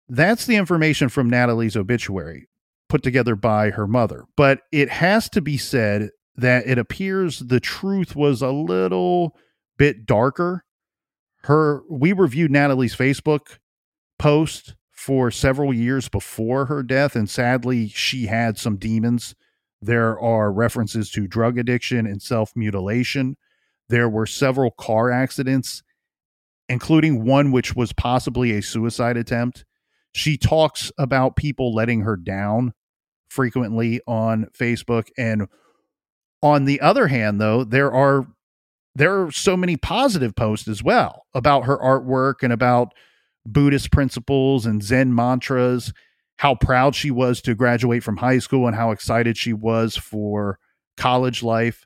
that's 0.09 0.45
the 0.45 0.55
information 0.55 1.09
from 1.09 1.29
Natalie's 1.29 1.75
obituary 1.75 2.47
put 2.89 3.03
together 3.03 3.35
by 3.35 3.71
her 3.71 3.87
mother. 3.87 4.25
But 4.35 4.61
it 4.71 4.89
has 4.89 5.29
to 5.29 5.41
be 5.41 5.57
said 5.57 6.09
that 6.35 6.67
it 6.67 6.77
appears 6.77 7.39
the 7.39 7.59
truth 7.59 8.15
was 8.15 8.41
a 8.41 8.51
little 8.51 9.35
bit 9.77 10.05
darker. 10.05 10.63
Her 11.43 11.81
we 11.89 12.13
reviewed 12.13 12.51
Natalie's 12.51 12.95
Facebook 12.95 13.57
post 14.19 14.75
for 14.97 15.31
several 15.31 15.73
years 15.73 16.09
before 16.09 16.65
her 16.65 16.83
death 16.83 17.15
and 17.15 17.29
sadly 17.29 17.87
she 17.87 18.25
had 18.25 18.57
some 18.57 18.77
demons. 18.77 19.35
There 19.81 20.19
are 20.19 20.51
references 20.51 21.11
to 21.11 21.27
drug 21.27 21.57
addiction 21.57 22.07
and 22.07 22.21
self-mutilation. 22.21 23.37
There 23.89 24.09
were 24.09 24.25
several 24.25 24.71
car 24.71 25.11
accidents 25.11 25.83
including 26.69 27.23
one 27.23 27.51
which 27.51 27.75
was 27.75 27.93
possibly 27.93 28.51
a 28.51 28.61
suicide 28.61 29.17
attempt. 29.17 29.63
She 30.13 30.37
talks 30.37 30.91
about 30.97 31.35
people 31.35 31.73
letting 31.73 32.01
her 32.01 32.17
down 32.17 32.73
frequently 33.29 34.01
on 34.07 34.47
Facebook. 34.57 35.07
And 35.17 35.47
on 36.41 36.65
the 36.65 36.81
other 36.81 37.07
hand, 37.07 37.39
though, 37.39 37.63
there 37.63 37.91
are 37.91 38.27
there 38.95 39.21
are 39.21 39.31
so 39.31 39.55
many 39.55 39.77
positive 39.77 40.35
posts 40.35 40.67
as 40.67 40.81
well 40.81 41.27
about 41.35 41.65
her 41.65 41.77
artwork 41.77 42.41
and 42.41 42.51
about 42.51 42.93
Buddhist 43.51 43.91
principles 43.91 44.65
and 44.65 44.83
Zen 44.83 45.13
mantras, 45.13 45.93
how 46.37 46.55
proud 46.55 46.95
she 46.95 47.11
was 47.11 47.41
to 47.41 47.55
graduate 47.55 48.03
from 48.03 48.17
high 48.17 48.39
school 48.39 48.67
and 48.67 48.75
how 48.75 48.91
excited 48.91 49.37
she 49.37 49.53
was 49.53 49.95
for 49.97 50.59
college 50.97 51.41
life. 51.41 51.85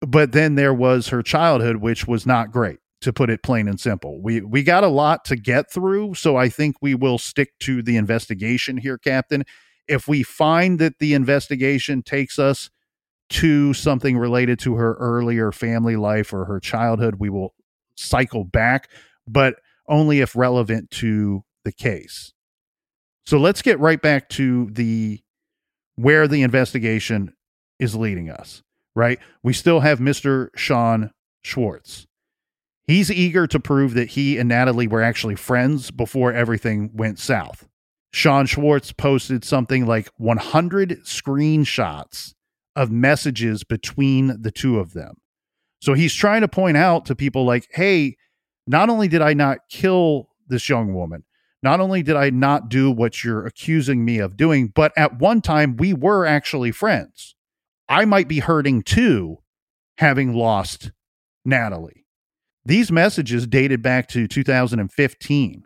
But 0.00 0.32
then 0.32 0.54
there 0.54 0.74
was 0.74 1.08
her 1.08 1.22
childhood, 1.22 1.76
which 1.76 2.06
was 2.06 2.26
not 2.26 2.52
great, 2.52 2.78
to 3.00 3.12
put 3.12 3.30
it 3.30 3.42
plain 3.42 3.68
and 3.68 3.80
simple. 3.80 4.20
We 4.22 4.40
we 4.42 4.62
got 4.62 4.84
a 4.84 4.88
lot 4.88 5.24
to 5.26 5.36
get 5.36 5.70
through, 5.72 6.14
so 6.14 6.36
I 6.36 6.48
think 6.48 6.76
we 6.82 6.94
will 6.94 7.18
stick 7.18 7.50
to 7.60 7.82
the 7.82 7.96
investigation 7.96 8.76
here, 8.76 8.98
Captain 8.98 9.44
if 9.88 10.06
we 10.06 10.22
find 10.22 10.78
that 10.78 10.98
the 10.98 11.14
investigation 11.14 12.02
takes 12.02 12.38
us 12.38 12.70
to 13.30 13.74
something 13.74 14.16
related 14.16 14.58
to 14.60 14.76
her 14.76 14.94
earlier 14.94 15.50
family 15.50 15.96
life 15.96 16.32
or 16.32 16.44
her 16.44 16.60
childhood, 16.60 17.16
we 17.18 17.30
will 17.30 17.54
cycle 17.96 18.44
back, 18.44 18.88
but 19.26 19.56
only 19.88 20.20
if 20.20 20.36
relevant 20.36 20.90
to 20.90 21.42
the 21.64 21.72
case. 21.72 22.32
So 23.26 23.38
let's 23.38 23.62
get 23.62 23.78
right 23.78 24.00
back 24.00 24.28
to 24.30 24.70
the 24.70 25.20
where 25.96 26.28
the 26.28 26.42
investigation 26.42 27.34
is 27.78 27.94
leading 27.94 28.30
us, 28.30 28.62
right? 28.94 29.18
We 29.42 29.52
still 29.52 29.80
have 29.80 29.98
Mr. 29.98 30.48
Sean 30.56 31.10
Schwartz. 31.42 32.06
He's 32.86 33.10
eager 33.10 33.46
to 33.48 33.60
prove 33.60 33.94
that 33.94 34.10
he 34.10 34.38
and 34.38 34.48
Natalie 34.48 34.88
were 34.88 35.02
actually 35.02 35.34
friends 35.36 35.90
before 35.90 36.32
everything 36.32 36.90
went 36.94 37.18
south. 37.18 37.68
Sean 38.12 38.46
Schwartz 38.46 38.92
posted 38.92 39.44
something 39.44 39.86
like 39.86 40.08
100 40.16 41.02
screenshots 41.04 42.32
of 42.74 42.90
messages 42.90 43.64
between 43.64 44.40
the 44.40 44.50
two 44.50 44.78
of 44.78 44.94
them. 44.94 45.16
So 45.82 45.94
he's 45.94 46.14
trying 46.14 46.40
to 46.40 46.48
point 46.48 46.76
out 46.76 47.04
to 47.06 47.14
people 47.14 47.44
like, 47.44 47.68
hey, 47.72 48.16
not 48.68 48.90
only 48.90 49.08
did 49.08 49.22
I 49.22 49.32
not 49.32 49.60
kill 49.70 50.28
this 50.46 50.68
young 50.68 50.94
woman, 50.94 51.24
not 51.62 51.80
only 51.80 52.02
did 52.02 52.16
I 52.16 52.30
not 52.30 52.68
do 52.68 52.90
what 52.90 53.24
you're 53.24 53.46
accusing 53.46 54.04
me 54.04 54.18
of 54.18 54.36
doing, 54.36 54.68
but 54.68 54.92
at 54.96 55.18
one 55.18 55.40
time 55.40 55.76
we 55.76 55.92
were 55.92 56.26
actually 56.26 56.70
friends. 56.70 57.34
I 57.88 58.04
might 58.04 58.28
be 58.28 58.40
hurting 58.40 58.82
too, 58.82 59.38
having 59.96 60.34
lost 60.34 60.92
Natalie. 61.44 62.04
These 62.64 62.92
messages 62.92 63.46
dated 63.46 63.82
back 63.82 64.08
to 64.08 64.28
2015. 64.28 65.62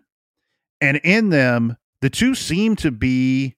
And 0.80 0.96
in 0.98 1.30
them, 1.30 1.76
the 2.00 2.10
two 2.10 2.34
seem 2.34 2.76
to 2.76 2.92
be 2.92 3.56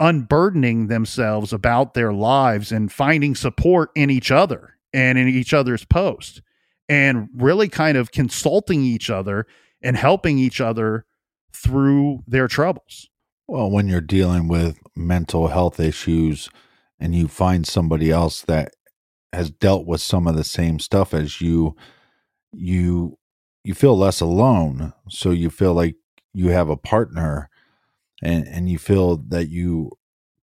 unburdening 0.00 0.88
themselves 0.88 1.52
about 1.52 1.92
their 1.92 2.12
lives 2.12 2.72
and 2.72 2.90
finding 2.90 3.34
support 3.34 3.90
in 3.94 4.10
each 4.10 4.30
other 4.30 4.78
and 4.92 5.18
in 5.18 5.28
each 5.28 5.52
other's 5.52 5.84
post 5.84 6.40
and 6.92 7.30
really 7.34 7.70
kind 7.70 7.96
of 7.96 8.12
consulting 8.12 8.82
each 8.82 9.08
other 9.08 9.46
and 9.82 9.96
helping 9.96 10.38
each 10.38 10.60
other 10.60 11.06
through 11.50 12.22
their 12.26 12.46
troubles. 12.46 13.08
Well, 13.48 13.70
when 13.70 13.88
you're 13.88 14.02
dealing 14.02 14.46
with 14.46 14.78
mental 14.94 15.48
health 15.48 15.80
issues 15.80 16.50
and 17.00 17.14
you 17.14 17.28
find 17.28 17.66
somebody 17.66 18.10
else 18.10 18.42
that 18.42 18.74
has 19.32 19.50
dealt 19.50 19.86
with 19.86 20.02
some 20.02 20.26
of 20.26 20.36
the 20.36 20.44
same 20.44 20.78
stuff 20.78 21.14
as 21.14 21.40
you, 21.40 21.74
you 22.52 23.16
you 23.64 23.72
feel 23.72 23.96
less 23.96 24.20
alone. 24.20 24.92
So 25.08 25.30
you 25.30 25.48
feel 25.48 25.72
like 25.72 25.96
you 26.34 26.48
have 26.48 26.68
a 26.68 26.76
partner 26.76 27.48
and 28.22 28.46
and 28.46 28.68
you 28.68 28.76
feel 28.76 29.16
that 29.28 29.48
you 29.48 29.92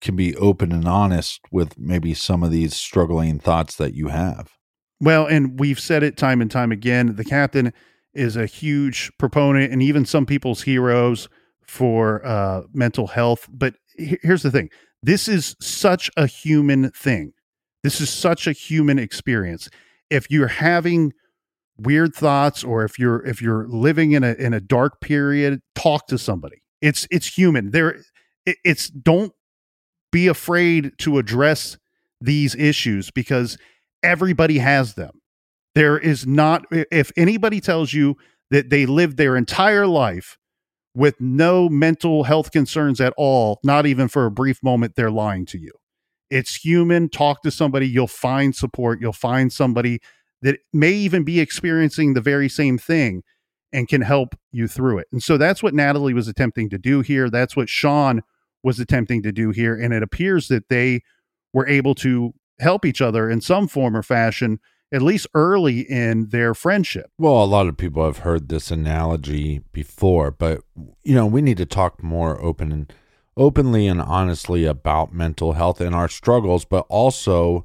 can 0.01 0.15
be 0.15 0.35
open 0.37 0.71
and 0.71 0.87
honest 0.87 1.41
with 1.51 1.77
maybe 1.77 2.15
some 2.15 2.41
of 2.41 2.49
these 2.49 2.75
struggling 2.75 3.37
thoughts 3.37 3.75
that 3.75 3.93
you 3.93 4.07
have. 4.07 4.58
Well, 5.01 5.25
and 5.25 5.59
we've 5.59 5.79
said 5.79 6.03
it 6.03 6.17
time 6.17 6.41
and 6.41 6.51
time 6.51 6.71
again. 6.71 7.15
The 7.15 7.23
captain 7.23 7.73
is 8.13 8.35
a 8.35 8.45
huge 8.45 9.11
proponent 9.17 9.71
and 9.71 9.81
even 9.81 10.05
some 10.05 10.25
people's 10.25 10.63
heroes 10.63 11.29
for 11.61 12.25
uh, 12.25 12.63
mental 12.73 13.07
health. 13.07 13.47
But 13.51 13.75
here's 13.95 14.43
the 14.43 14.51
thing 14.51 14.69
this 15.01 15.27
is 15.27 15.55
such 15.61 16.09
a 16.17 16.27
human 16.27 16.91
thing. 16.91 17.33
This 17.83 18.01
is 18.01 18.09
such 18.09 18.47
a 18.47 18.51
human 18.51 18.99
experience. 18.99 19.69
If 20.09 20.29
you're 20.29 20.47
having 20.47 21.13
weird 21.77 22.13
thoughts 22.13 22.63
or 22.63 22.83
if 22.83 22.99
you're 22.99 23.25
if 23.25 23.41
you're 23.41 23.67
living 23.67 24.11
in 24.11 24.23
a 24.23 24.33
in 24.33 24.53
a 24.53 24.59
dark 24.59 24.99
period 24.99 25.61
talk 25.75 26.07
to 26.07 26.17
somebody 26.17 26.61
it's 26.81 27.07
it's 27.09 27.37
human 27.37 27.71
there 27.71 28.01
it, 28.45 28.57
it's 28.65 28.89
don't 28.89 29.31
be 30.11 30.27
afraid 30.27 30.91
to 30.97 31.17
address 31.17 31.77
these 32.19 32.53
issues 32.55 33.11
because 33.11 33.57
everybody 34.03 34.57
has 34.57 34.93
them 34.95 35.11
there 35.75 35.97
is 35.97 36.25
not 36.25 36.65
if 36.71 37.11
anybody 37.17 37.59
tells 37.59 37.93
you 37.93 38.15
that 38.51 38.69
they 38.69 38.85
lived 38.85 39.17
their 39.17 39.35
entire 39.35 39.87
life 39.87 40.37
with 40.95 41.19
no 41.21 41.69
mental 41.69 42.23
health 42.23 42.51
concerns 42.51 42.99
at 42.99 43.13
all 43.17 43.59
not 43.63 43.85
even 43.85 44.07
for 44.07 44.25
a 44.25 44.31
brief 44.31 44.61
moment 44.63 44.95
they're 44.95 45.11
lying 45.11 45.45
to 45.45 45.57
you 45.59 45.71
it's 46.29 46.55
human 46.55 47.09
talk 47.09 47.41
to 47.41 47.51
somebody 47.51 47.87
you'll 47.87 48.07
find 48.07 48.55
support 48.55 48.99
you'll 49.01 49.13
find 49.13 49.51
somebody 49.53 49.99
that 50.41 50.59
may 50.73 50.91
even 50.93 51.23
be 51.23 51.39
experiencing 51.39 52.13
the 52.13 52.21
very 52.21 52.49
same 52.49 52.77
thing 52.77 53.23
and 53.71 53.87
can 53.87 54.01
help 54.01 54.35
you 54.51 54.67
through 54.67 54.97
it. 54.99 55.07
And 55.11 55.21
so 55.21 55.37
that's 55.37 55.61
what 55.61 55.73
Natalie 55.73 56.13
was 56.13 56.27
attempting 56.27 56.69
to 56.69 56.77
do 56.77 57.01
here. 57.01 57.29
That's 57.29 57.55
what 57.55 57.69
Sean 57.69 58.21
was 58.63 58.79
attempting 58.79 59.21
to 59.23 59.31
do 59.31 59.51
here. 59.51 59.75
And 59.75 59.93
it 59.93 60.03
appears 60.03 60.47
that 60.47 60.69
they 60.69 61.01
were 61.53 61.67
able 61.67 61.95
to 61.95 62.33
help 62.59 62.85
each 62.85 63.01
other 63.01 63.29
in 63.29 63.41
some 63.41 63.67
form 63.67 63.95
or 63.95 64.03
fashion, 64.03 64.59
at 64.91 65.01
least 65.01 65.27
early 65.33 65.81
in 65.81 66.29
their 66.29 66.53
friendship. 66.53 67.11
Well, 67.17 67.43
a 67.43 67.45
lot 67.45 67.67
of 67.67 67.77
people 67.77 68.05
have 68.05 68.19
heard 68.19 68.49
this 68.49 68.71
analogy 68.71 69.61
before, 69.71 70.31
but 70.31 70.61
you 71.03 71.15
know, 71.15 71.25
we 71.25 71.41
need 71.41 71.57
to 71.57 71.65
talk 71.65 72.01
more 72.03 72.41
open 72.41 72.71
and 72.71 72.93
openly 73.37 73.87
and 73.87 74.01
honestly 74.01 74.65
about 74.65 75.13
mental 75.13 75.53
health 75.53 75.79
and 75.79 75.95
our 75.95 76.09
struggles, 76.09 76.65
but 76.65 76.85
also 76.89 77.63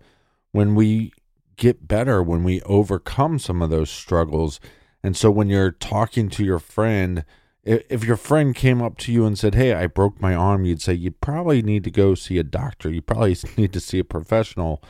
when 0.53 0.75
we 0.75 1.13
get 1.57 1.87
better 1.87 2.23
when 2.23 2.45
we 2.45 2.61
overcome 2.63 3.39
some 3.39 3.63
of 3.63 3.71
those 3.71 3.91
struggles. 3.91 4.61
And 5.03 5.17
so 5.17 5.31
when 5.31 5.49
you're 5.49 5.73
talking 5.73 6.29
to 6.31 6.45
your 6.45 6.59
friend, 6.59 7.25
if 7.65 8.05
your 8.05 8.17
friend 8.17 8.55
came 8.55 8.83
up 8.83 8.99
to 8.99 9.13
you 9.13 9.25
and 9.27 9.39
said, 9.39 9.55
Hey, 9.55 9.73
I 9.73 9.87
broke 9.87 10.21
my 10.21 10.35
arm, 10.35 10.65
you'd 10.65 10.83
say, 10.83 10.95
You 10.95 11.11
probably 11.11 11.63
need 11.63 11.85
to 11.85 11.91
go 11.91 12.15
see 12.15 12.39
a 12.39 12.45
doctor. 12.45 12.91
You 12.91 13.03
probably 13.03 13.37
need 13.57 13.73
to 13.73 13.81
see 13.81 13.99
a 13.99 14.05
professional 14.05 14.83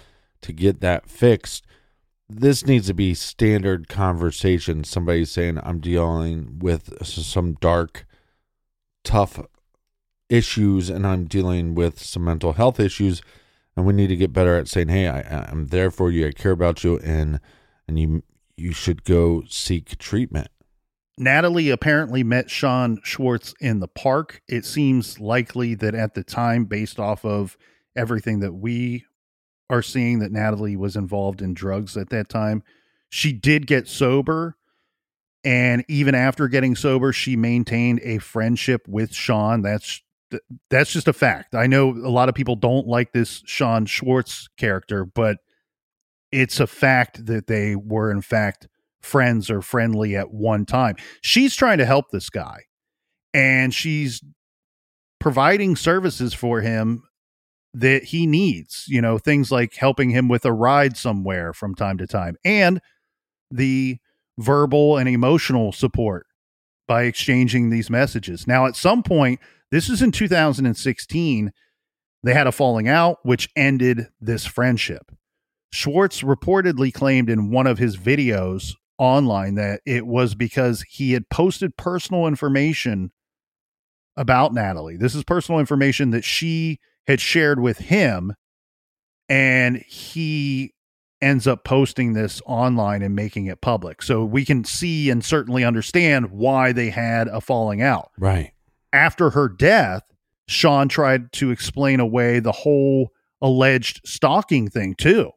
to 0.43 0.53
get 0.53 0.81
that 0.81 1.09
fixed. 1.09 1.65
This 2.29 2.67
needs 2.67 2.87
to 2.87 2.95
be 2.95 3.15
standard 3.15 3.89
conversation. 3.89 4.85
Somebody 4.85 5.25
saying, 5.25 5.61
I'm 5.63 5.79
dealing 5.79 6.59
with 6.59 7.07
some 7.07 7.55
dark, 7.61 8.07
tough 9.05 9.41
issues 10.31 10.89
and 10.89 11.07
I'm 11.07 11.27
dealing 11.27 11.75
with 11.75 12.03
some 12.03 12.25
mental 12.25 12.55
health 12.55 12.81
issues 12.81 13.21
and 13.77 13.87
we 13.87 13.93
need 13.93 14.09
to 14.09 14.17
get 14.17 14.33
better 14.33 14.57
at 14.57 14.69
saying, 14.69 14.89
"Hey, 14.89 15.09
I, 15.09 15.49
I'm 15.51 15.69
there 15.69 15.91
for 15.91 16.11
you. 16.11 16.27
I 16.27 16.33
care 16.33 16.53
about 16.53 16.85
you, 16.85 16.99
and 16.99 17.41
and 17.89 17.99
you 17.99 18.23
you 18.57 18.73
should 18.73 19.05
go 19.05 19.43
seek 19.49 19.99
treatment." 19.99 20.49
Natalie 21.17 21.71
apparently 21.71 22.25
met 22.25 22.51
Sean 22.51 22.99
Schwartz 23.05 23.55
in 23.61 23.81
the 23.81 23.89
park. 23.89 24.43
It 24.49 24.65
seems 24.65 25.21
likely 25.21 25.75
that 25.77 25.95
at 25.95 26.15
the 26.15 26.25
time, 26.25 26.65
based 26.65 26.99
off 26.99 27.25
of 27.25 27.57
everything 27.97 28.41
that 28.41 28.55
we 28.55 29.05
are 29.71 29.83
seeing, 29.83 30.19
that 30.19 30.33
Natalie 30.33 30.77
was 30.77 30.97
involved 30.97 31.41
in 31.41 31.55
drugs 31.55 31.97
at 31.97 32.11
that 32.11 32.29
time. 32.29 32.63
She 33.11 33.33
did 33.33 33.67
get 33.67 33.87
sober. 33.87 34.57
And 35.45 35.85
even 35.89 36.15
after 36.15 36.49
getting 36.49 36.75
sober, 36.75 37.13
she 37.13 37.37
maintained 37.37 38.01
a 38.03 38.19
friendship 38.19 38.89
with 38.89 39.13
Sean. 39.15 39.63
That's 39.63 40.03
that's 40.69 40.91
just 40.91 41.07
a 41.07 41.13
fact. 41.13 41.55
I 41.55 41.69
know 41.69 41.91
a 41.91 42.11
lot 42.11 42.29
of 42.29 42.35
people 42.35 42.57
don't 42.57 42.89
like 42.89 43.13
this 43.13 43.43
Sean 43.47 43.87
Schwartz 43.87 44.49
character, 44.57 45.05
but 45.05 45.39
it's 46.33 46.59
a 46.59 46.67
fact 46.67 47.27
that 47.27 47.47
they 47.47 47.77
were 47.77 48.11
in 48.11 48.23
fact 48.23 48.67
friends 49.05 49.51
or 49.51 49.63
friendly 49.63 50.17
at 50.17 50.33
one 50.33 50.65
time. 50.67 50.97
She's 51.21 51.55
trying 51.55 51.79
to 51.79 51.87
help 51.87 52.11
this 52.11 52.31
guy 52.31 52.63
and 53.33 53.75
she's 53.75 54.23
providing 55.21 55.77
services 55.77 56.35
for 56.35 56.61
him 56.61 57.03
that 57.75 58.05
he 58.05 58.27
needs, 58.27 58.85
you 58.89 59.03
know, 59.03 59.19
things 59.19 59.51
like 59.51 59.75
helping 59.75 60.11
him 60.11 60.29
with 60.29 60.45
a 60.45 60.53
ride 60.53 60.97
somewhere 60.97 61.53
from 61.53 61.75
time 61.75 61.99
to 61.99 62.07
time 62.07 62.37
and 62.45 62.81
the 63.51 63.99
verbal 64.39 64.97
and 64.97 65.09
emotional 65.09 65.73
support 65.73 66.27
by 66.87 67.05
exchanging 67.05 67.71
these 67.71 67.91
messages. 67.91 68.47
Now, 68.47 68.67
at 68.67 68.77
some 68.77 69.03
point, 69.03 69.41
this 69.71 69.89
is 69.89 70.03
in 70.03 70.13
2016. 70.13 71.53
They 72.23 72.35
had 72.35 72.47
a 72.47 72.53
falling 72.53 72.89
out, 72.89 73.19
which 73.23 73.49
ended 73.57 74.09
this 74.21 74.47
friendship. 74.47 75.11
Schwartz 75.73 76.23
reportedly 76.23 76.93
claimed 76.93 77.29
in 77.29 77.51
one 77.51 77.67
of 77.67 77.79
his 77.79 77.97
videos 77.97 78.75
online 78.99 79.57
that 79.57 79.81
it 79.87 80.07
was 80.07 80.35
because 80.35 80.85
he 80.89 81.13
had 81.13 81.29
posted 81.29 81.77
personal 81.77 82.27
information 82.27 83.13
about 84.17 84.55
Natalie. 84.55 84.97
This 84.97 85.15
is 85.15 85.25
personal 85.25 85.61
information 85.61 86.11
that 86.11 86.25
she 86.25 86.79
had 87.07 87.21
shared 87.21 87.61
with 87.61 87.79
him, 87.79 88.35
and 89.29 89.79
he 89.79 90.73
ends 91.21 91.47
up 91.47 91.65
posting 91.65 92.13
this 92.13 92.41
online 92.47 93.03
and 93.03 93.17
making 93.17 93.47
it 93.47 93.61
public. 93.61 94.03
So 94.03 94.25
we 94.25 94.45
can 94.45 94.65
see 94.65 95.11
and 95.11 95.25
certainly 95.25 95.65
understand 95.65 96.31
why 96.31 96.73
they 96.73 96.91
had 96.91 97.29
a 97.29 97.41
falling 97.41 97.83
out. 97.83 98.11
Right 98.19 98.53
after 98.95 99.31
her 99.31 99.49
death, 99.49 100.03
Sean 100.47 100.89
tried 100.89 101.33
to 101.33 101.51
explain 101.51 102.01
away 102.01 102.39
the 102.39 102.53
whole 102.53 103.11
alleged 103.43 104.01
stalking 104.07 104.71
thing 104.71 104.95
too. 104.95 105.33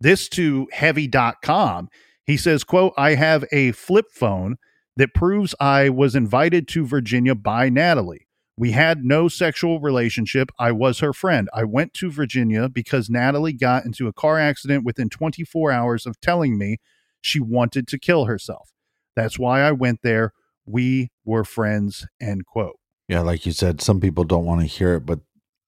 This 0.00 0.28
to 0.30 0.68
heavy.com. 0.70 1.88
He 2.30 2.36
says, 2.36 2.62
quote, 2.62 2.92
I 2.96 3.16
have 3.16 3.44
a 3.50 3.72
flip 3.72 4.06
phone 4.12 4.56
that 4.96 5.14
proves 5.14 5.52
I 5.58 5.88
was 5.88 6.14
invited 6.14 6.68
to 6.68 6.86
Virginia 6.86 7.34
by 7.34 7.68
Natalie. 7.70 8.28
We 8.56 8.70
had 8.70 9.04
no 9.04 9.26
sexual 9.26 9.80
relationship. 9.80 10.52
I 10.56 10.70
was 10.70 11.00
her 11.00 11.12
friend. 11.12 11.48
I 11.52 11.64
went 11.64 11.92
to 11.94 12.08
Virginia 12.08 12.68
because 12.68 13.10
Natalie 13.10 13.52
got 13.52 13.84
into 13.84 14.06
a 14.06 14.12
car 14.12 14.38
accident 14.38 14.84
within 14.84 15.08
24 15.08 15.72
hours 15.72 16.06
of 16.06 16.20
telling 16.20 16.56
me 16.56 16.76
she 17.20 17.40
wanted 17.40 17.88
to 17.88 17.98
kill 17.98 18.26
herself. 18.26 18.70
That's 19.16 19.36
why 19.36 19.62
I 19.62 19.72
went 19.72 20.02
there. 20.04 20.32
We 20.64 21.10
were 21.24 21.42
friends, 21.42 22.06
end 22.22 22.46
quote. 22.46 22.78
Yeah, 23.08 23.22
like 23.22 23.44
you 23.44 23.50
said, 23.50 23.80
some 23.80 24.00
people 24.00 24.22
don't 24.22 24.46
want 24.46 24.60
to 24.60 24.68
hear 24.68 24.94
it, 24.94 25.04
but 25.04 25.18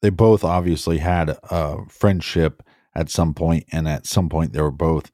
they 0.01 0.11
both 0.11 0.45
obviously 0.45 0.99
had 0.99 1.37
a 1.43 1.79
friendship 1.89 2.63
at 2.95 3.11
some 3.11 3.35
point, 3.35 3.65
and 3.73 3.89
at 3.89 4.07
some 4.07 4.29
point 4.29 4.53
they 4.53 4.63
were 4.63 4.71
both 4.71 5.11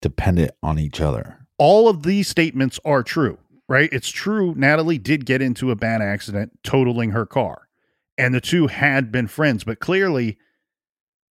dependent 0.00 0.52
on 0.62 0.78
each 0.78 1.00
other. 1.00 1.46
All 1.58 1.88
of 1.88 2.02
these 2.02 2.28
statements 2.28 2.78
are 2.84 3.02
true, 3.02 3.38
right? 3.68 3.88
It's 3.92 4.10
true. 4.10 4.54
Natalie 4.56 4.98
did 4.98 5.26
get 5.26 5.42
into 5.42 5.70
a 5.70 5.76
bad 5.76 6.02
accident, 6.02 6.58
totaling 6.62 7.10
her 7.10 7.26
car, 7.26 7.68
and 8.18 8.34
the 8.34 8.40
two 8.40 8.66
had 8.66 9.10
been 9.10 9.26
friends, 9.26 9.64
but 9.64 9.80
clearly, 9.80 10.38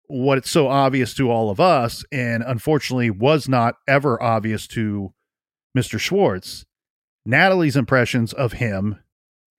what's 0.06 0.50
so 0.50 0.68
obvious 0.68 1.14
to 1.14 1.30
all 1.30 1.50
of 1.50 1.60
us, 1.60 2.04
and 2.12 2.42
unfortunately 2.42 3.10
was 3.10 3.48
not 3.48 3.76
ever 3.88 4.22
obvious 4.22 4.66
to 4.68 5.12
Mr. 5.76 5.98
Schwartz, 5.98 6.64
Natalie's 7.26 7.76
impressions 7.76 8.32
of 8.32 8.54
him 8.54 9.02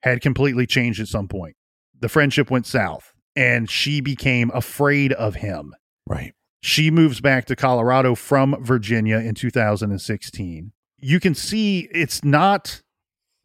had 0.04 0.22
completely 0.22 0.68
changed 0.68 1.00
at 1.00 1.08
some 1.08 1.28
point. 1.28 1.56
The 2.00 2.10
friendship 2.10 2.52
went 2.52 2.68
south 2.68 3.14
and 3.36 3.70
she 3.70 4.02
became 4.02 4.52
afraid 4.54 5.12
of 5.14 5.36
him. 5.36 5.74
Right. 6.08 6.34
She 6.66 6.90
moves 6.90 7.22
back 7.22 7.46
to 7.46 7.56
Colorado 7.56 8.16
from 8.16 8.56
Virginia 8.60 9.18
in 9.18 9.36
2016. 9.36 10.72
You 10.98 11.20
can 11.20 11.36
see 11.36 11.88
it's 11.92 12.24
not, 12.24 12.82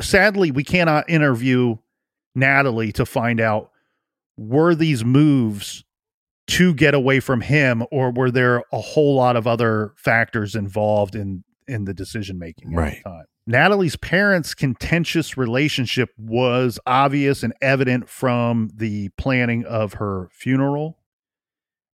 sadly, 0.01 0.51
we 0.51 0.64
cannot 0.64 1.11
interview 1.11 1.77
Natalie 2.35 2.93
to 2.93 3.05
find 3.05 3.39
out 3.39 3.73
were 4.39 4.75
these 4.75 5.05
moves 5.05 5.85
to 6.47 6.73
get 6.73 6.95
away 6.95 7.21
from 7.21 7.43
him 7.43 7.85
or 7.93 8.11
were 8.11 8.31
there 8.31 8.64
a 8.73 8.81
whole 8.81 9.16
lot 9.16 9.37
of 9.37 9.47
other 9.47 9.93
factors 9.99 10.55
involved 10.55 11.14
in 11.14 11.45
in 11.68 11.85
the 11.85 11.93
decision 11.93 12.39
making 12.39 12.73
right. 12.73 13.03
the 13.05 13.11
time. 13.11 13.25
Natalie's 13.47 13.97
parents' 13.97 14.55
contentious 14.55 15.37
relationship 15.37 16.09
was 16.16 16.79
obvious 16.87 17.43
and 17.43 17.53
evident 17.61 18.09
from 18.09 18.71
the 18.75 19.11
planning 19.18 19.66
of 19.66 19.93
her 19.95 20.31
funeral. 20.33 20.99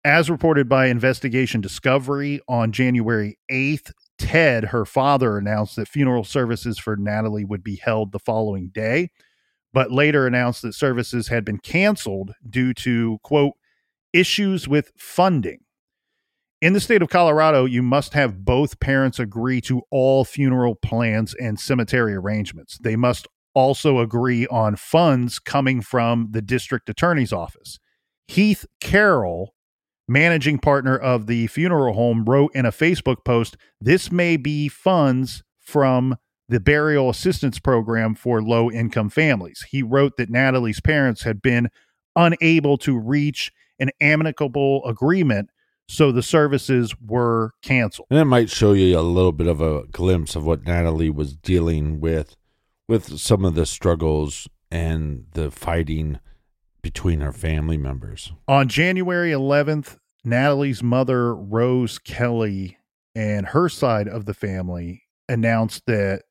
As 0.04 0.28
reported 0.28 0.68
by 0.68 0.86
Investigation 0.86 1.60
Discovery 1.60 2.40
on 2.48 2.72
January 2.72 3.38
8th, 3.50 3.92
Ted, 4.18 4.64
her 4.66 4.84
father, 4.84 5.38
announced 5.38 5.76
that 5.76 5.86
funeral 5.86 6.24
services 6.24 6.76
for 6.76 6.96
Natalie 6.96 7.44
would 7.44 7.62
be 7.62 7.76
held 7.76 8.10
the 8.10 8.18
following 8.18 8.70
day, 8.70 9.10
but 9.72 9.92
later 9.92 10.26
announced 10.26 10.62
that 10.62 10.74
services 10.74 11.28
had 11.28 11.44
been 11.44 11.58
canceled 11.58 12.32
due 12.48 12.74
to, 12.74 13.18
quote, 13.22 13.52
issues 14.12 14.66
with 14.66 14.90
funding. 14.96 15.60
In 16.60 16.72
the 16.72 16.80
state 16.80 17.02
of 17.02 17.08
Colorado, 17.08 17.64
you 17.64 17.82
must 17.82 18.12
have 18.14 18.44
both 18.44 18.80
parents 18.80 19.20
agree 19.20 19.60
to 19.62 19.82
all 19.92 20.24
funeral 20.24 20.74
plans 20.74 21.32
and 21.34 21.60
cemetery 21.60 22.14
arrangements. 22.14 22.76
They 22.78 22.96
must 22.96 23.28
also 23.54 24.00
agree 24.00 24.48
on 24.48 24.74
funds 24.74 25.38
coming 25.38 25.80
from 25.80 26.28
the 26.32 26.42
district 26.42 26.88
attorney's 26.88 27.32
office. 27.32 27.78
Heath 28.26 28.66
Carroll, 28.80 29.54
managing 30.12 30.58
partner 30.58 30.96
of 30.96 31.26
the 31.26 31.46
funeral 31.48 31.94
home, 31.94 32.24
wrote 32.24 32.54
in 32.54 32.66
a 32.66 32.72
Facebook 32.72 33.24
post 33.24 33.56
this 33.80 34.12
may 34.12 34.36
be 34.36 34.68
funds 34.68 35.42
from 35.58 36.16
the 36.48 36.60
burial 36.60 37.08
assistance 37.08 37.58
program 37.58 38.14
for 38.14 38.42
low 38.42 38.70
income 38.70 39.08
families. 39.08 39.64
He 39.70 39.82
wrote 39.82 40.16
that 40.18 40.30
Natalie's 40.30 40.80
parents 40.80 41.22
had 41.22 41.40
been 41.40 41.70
unable 42.14 42.76
to 42.78 42.98
reach 42.98 43.50
an 43.78 43.90
amicable 44.00 44.84
agreement 44.84 45.48
so 45.88 46.12
the 46.12 46.22
services 46.22 46.94
were 47.04 47.52
canceled. 47.62 48.08
And 48.10 48.20
it 48.20 48.24
might 48.24 48.50
show 48.50 48.72
you 48.72 48.98
a 48.98 49.00
little 49.00 49.32
bit 49.32 49.46
of 49.46 49.60
a 49.60 49.84
glimpse 49.86 50.36
of 50.36 50.44
what 50.44 50.64
Natalie 50.64 51.10
was 51.10 51.34
dealing 51.34 52.00
with, 52.00 52.36
with 52.88 53.18
some 53.18 53.44
of 53.44 53.54
the 53.54 53.66
struggles 53.66 54.48
and 54.70 55.26
the 55.32 55.50
fighting 55.50 56.18
between 56.82 57.20
her 57.20 57.32
family 57.32 57.76
members. 57.76 58.32
On 58.48 58.68
January 58.68 59.30
11th, 59.30 59.98
Natalie's 60.24 60.82
mother, 60.82 61.34
Rose 61.34 61.98
Kelly, 61.98 62.78
and 63.14 63.46
her 63.46 63.68
side 63.68 64.08
of 64.08 64.24
the 64.24 64.34
family 64.34 65.02
announced 65.28 65.84
that 65.86 66.22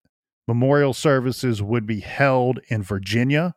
memorial 0.48 0.94
services 0.94 1.62
would 1.62 1.86
be 1.86 2.00
held 2.00 2.60
in 2.70 2.84
Virginia 2.84 3.56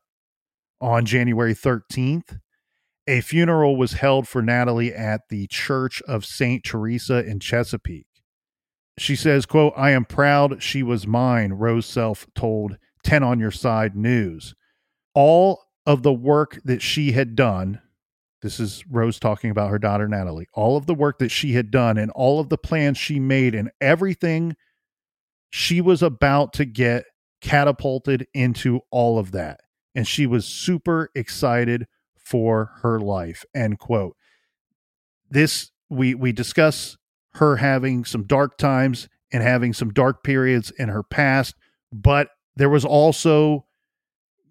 on 0.81 1.05
January 1.05 1.55
13th 1.55 2.39
a 3.07 3.21
funeral 3.21 3.77
was 3.77 3.95
held 3.95 4.27
for 4.27 4.41
Natalie 4.41 4.95
at 4.95 5.29
the 5.29 5.47
Church 5.49 6.01
of 6.03 6.25
St. 6.25 6.65
Teresa 6.65 7.25
in 7.25 7.39
Chesapeake. 7.39 8.07
She 8.97 9.17
says, 9.17 9.45
quote, 9.45 9.75
I 9.77 9.91
am 9.91 10.05
proud 10.05 10.63
she 10.63 10.83
was 10.83 11.07
mine, 11.07 11.53
Rose 11.53 11.87
Self 11.87 12.27
told 12.35 12.79
10 13.03 13.23
on 13.23 13.41
Your 13.41 13.51
Side 13.51 13.95
News. 13.97 14.55
All 15.15 15.65
of 15.85 16.03
the 16.03 16.13
work 16.13 16.61
that 16.65 16.81
she 16.81 17.13
had 17.13 17.37
done, 17.37 17.81
this 18.45 18.61
is 18.61 18.85
Rose 18.91 19.19
talking 19.19 19.51
about 19.51 19.71
her 19.71 19.79
daughter 19.79 20.07
Natalie, 20.07 20.49
all 20.53 20.77
of 20.77 20.85
the 20.85 20.95
work 20.95 21.19
that 21.19 21.31
she 21.31 21.55
had 21.55 21.71
done 21.71 21.97
and 21.97 22.11
all 22.11 22.41
of 22.41 22.51
the 22.51 22.59
plans 22.59 22.99
she 22.99 23.19
made 23.19 23.55
and 23.55 23.71
everything 23.81 24.55
she 25.49 25.81
was 25.81 26.03
about 26.03 26.53
to 26.53 26.67
get 26.67 27.07
catapulted 27.41 28.27
into 28.35 28.81
all 28.91 29.19
of 29.19 29.33
that. 29.33 29.61
And 29.95 30.07
she 30.07 30.27
was 30.27 30.45
super 30.45 31.09
excited 31.15 31.87
for 32.19 32.73
her 32.83 32.99
life 33.01 33.45
end 33.55 33.79
quote 33.79 34.17
this 35.31 35.71
we 35.91 36.15
we 36.15 36.33
discuss 36.33 36.97
her 37.35 37.57
having 37.57 38.05
some 38.05 38.25
dark 38.25 38.57
times 38.57 39.09
and 39.33 39.43
having 39.43 39.75
some 39.75 39.91
dark 39.91 40.23
periods 40.25 40.71
in 40.79 40.89
her 40.89 41.03
past 41.03 41.55
but 41.93 42.29
there 42.57 42.71
was 42.71 42.85
also 42.85 43.67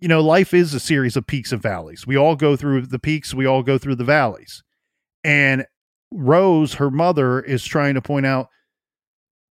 you 0.03 0.09
know, 0.09 0.19
life 0.19 0.53
is 0.53 0.73
a 0.73 0.81
series 0.81 1.15
of 1.15 1.25
peaks 1.25 1.53
and 1.53 1.61
valleys. 1.61 2.05
We 2.05 2.17
all 2.17 2.35
go 2.35 2.57
through 2.57 2.87
the 2.87 2.99
peaks, 2.99 3.33
we 3.33 3.45
all 3.45 3.63
go 3.63 3.77
through 3.77 3.95
the 3.95 4.03
valleys. 4.03 4.61
And 5.23 5.65
Rose, 6.11 6.73
her 6.73 6.91
mother, 6.91 7.39
is 7.39 7.63
trying 7.63 7.93
to 7.93 8.01
point 8.01 8.25
out 8.25 8.49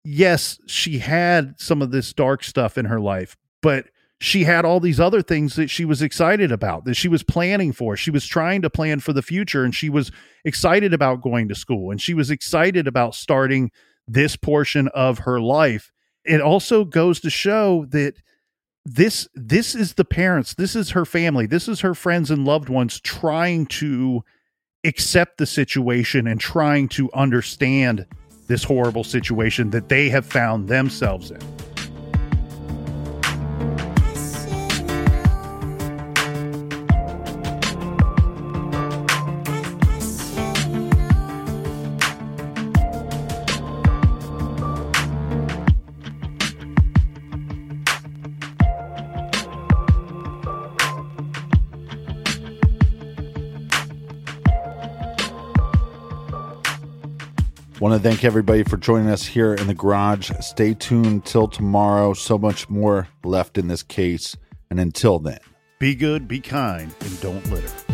yes, 0.04 0.60
she 0.66 0.98
had 0.98 1.54
some 1.60 1.84
of 1.84 1.92
this 1.92 2.14
dark 2.14 2.44
stuff 2.44 2.80
in 2.80 2.86
her 2.86 3.00
life, 3.00 3.38
but 3.62 3.90
she 4.20 4.46
had 4.46 4.66
all 4.66 4.80
these 4.80 5.00
other 5.00 5.22
things 5.22 5.56
that 5.56 5.70
she 5.70 5.86
was 5.86 6.02
excited 6.02 6.52
about, 6.52 6.84
that 6.86 6.96
she 6.96 7.08
was 7.08 7.22
planning 7.22 7.72
for. 7.72 7.96
She 7.96 8.10
was 8.10 8.26
trying 8.26 8.64
to 8.64 8.72
plan 8.72 9.02
for 9.02 9.14
the 9.14 9.22
future 9.22 9.64
and 9.64 9.76
she 9.76 9.88
was 9.88 10.12
excited 10.44 10.96
about 10.96 11.22
going 11.22 11.48
to 11.50 11.56
school 11.56 11.92
and 11.92 12.02
she 12.02 12.16
was 12.16 12.32
excited 12.32 12.88
about 12.88 13.14
starting 13.14 13.70
this 14.08 14.36
portion 14.36 14.88
of 14.96 15.20
her 15.20 15.40
life. 15.40 15.92
It 16.26 16.42
also 16.42 16.86
goes 16.86 17.20
to 17.20 17.30
show 17.30 17.86
that 17.90 18.16
this 18.86 19.28
this 19.36 19.76
is 19.76 19.94
the 19.94 20.06
parents, 20.06 20.56
this 20.56 20.76
is 20.76 20.92
her 20.92 21.06
family, 21.06 21.46
this 21.46 21.68
is 21.68 21.82
her 21.82 21.94
friends 21.94 22.32
and 22.32 22.46
loved 22.46 22.70
ones 22.70 23.00
trying 23.00 23.66
to 23.68 24.24
accept 24.84 25.38
the 25.38 25.46
situation 25.46 26.28
and 26.28 26.40
trying 26.40 26.88
to 26.90 27.12
understand 27.14 28.06
this 28.48 28.64
horrible 28.64 29.04
situation 29.04 29.70
that 29.70 29.90
they 29.90 30.10
have 30.10 30.26
found 30.26 30.68
themselves 30.68 31.32
in. 31.32 31.40
To 58.00 58.04
thank 58.04 58.24
everybody 58.24 58.64
for 58.64 58.78
joining 58.78 59.10
us 59.10 59.26
here 59.26 59.54
in 59.54 59.68
the 59.68 59.74
garage. 59.74 60.32
Stay 60.40 60.74
tuned 60.74 61.26
till 61.26 61.50
tomorrow. 61.50 62.14
So 62.14 62.38
much 62.38 62.70
more 62.70 63.10
left 63.26 63.58
in 63.58 63.68
this 63.68 63.84
case. 63.84 64.38
And 64.70 64.80
until 64.80 65.20
then, 65.20 65.40
Be 65.80 65.96
good, 65.96 66.26
be 66.26 66.40
kind, 66.40 66.96
and 67.02 67.20
don't 67.20 67.46
litter. 67.52 67.89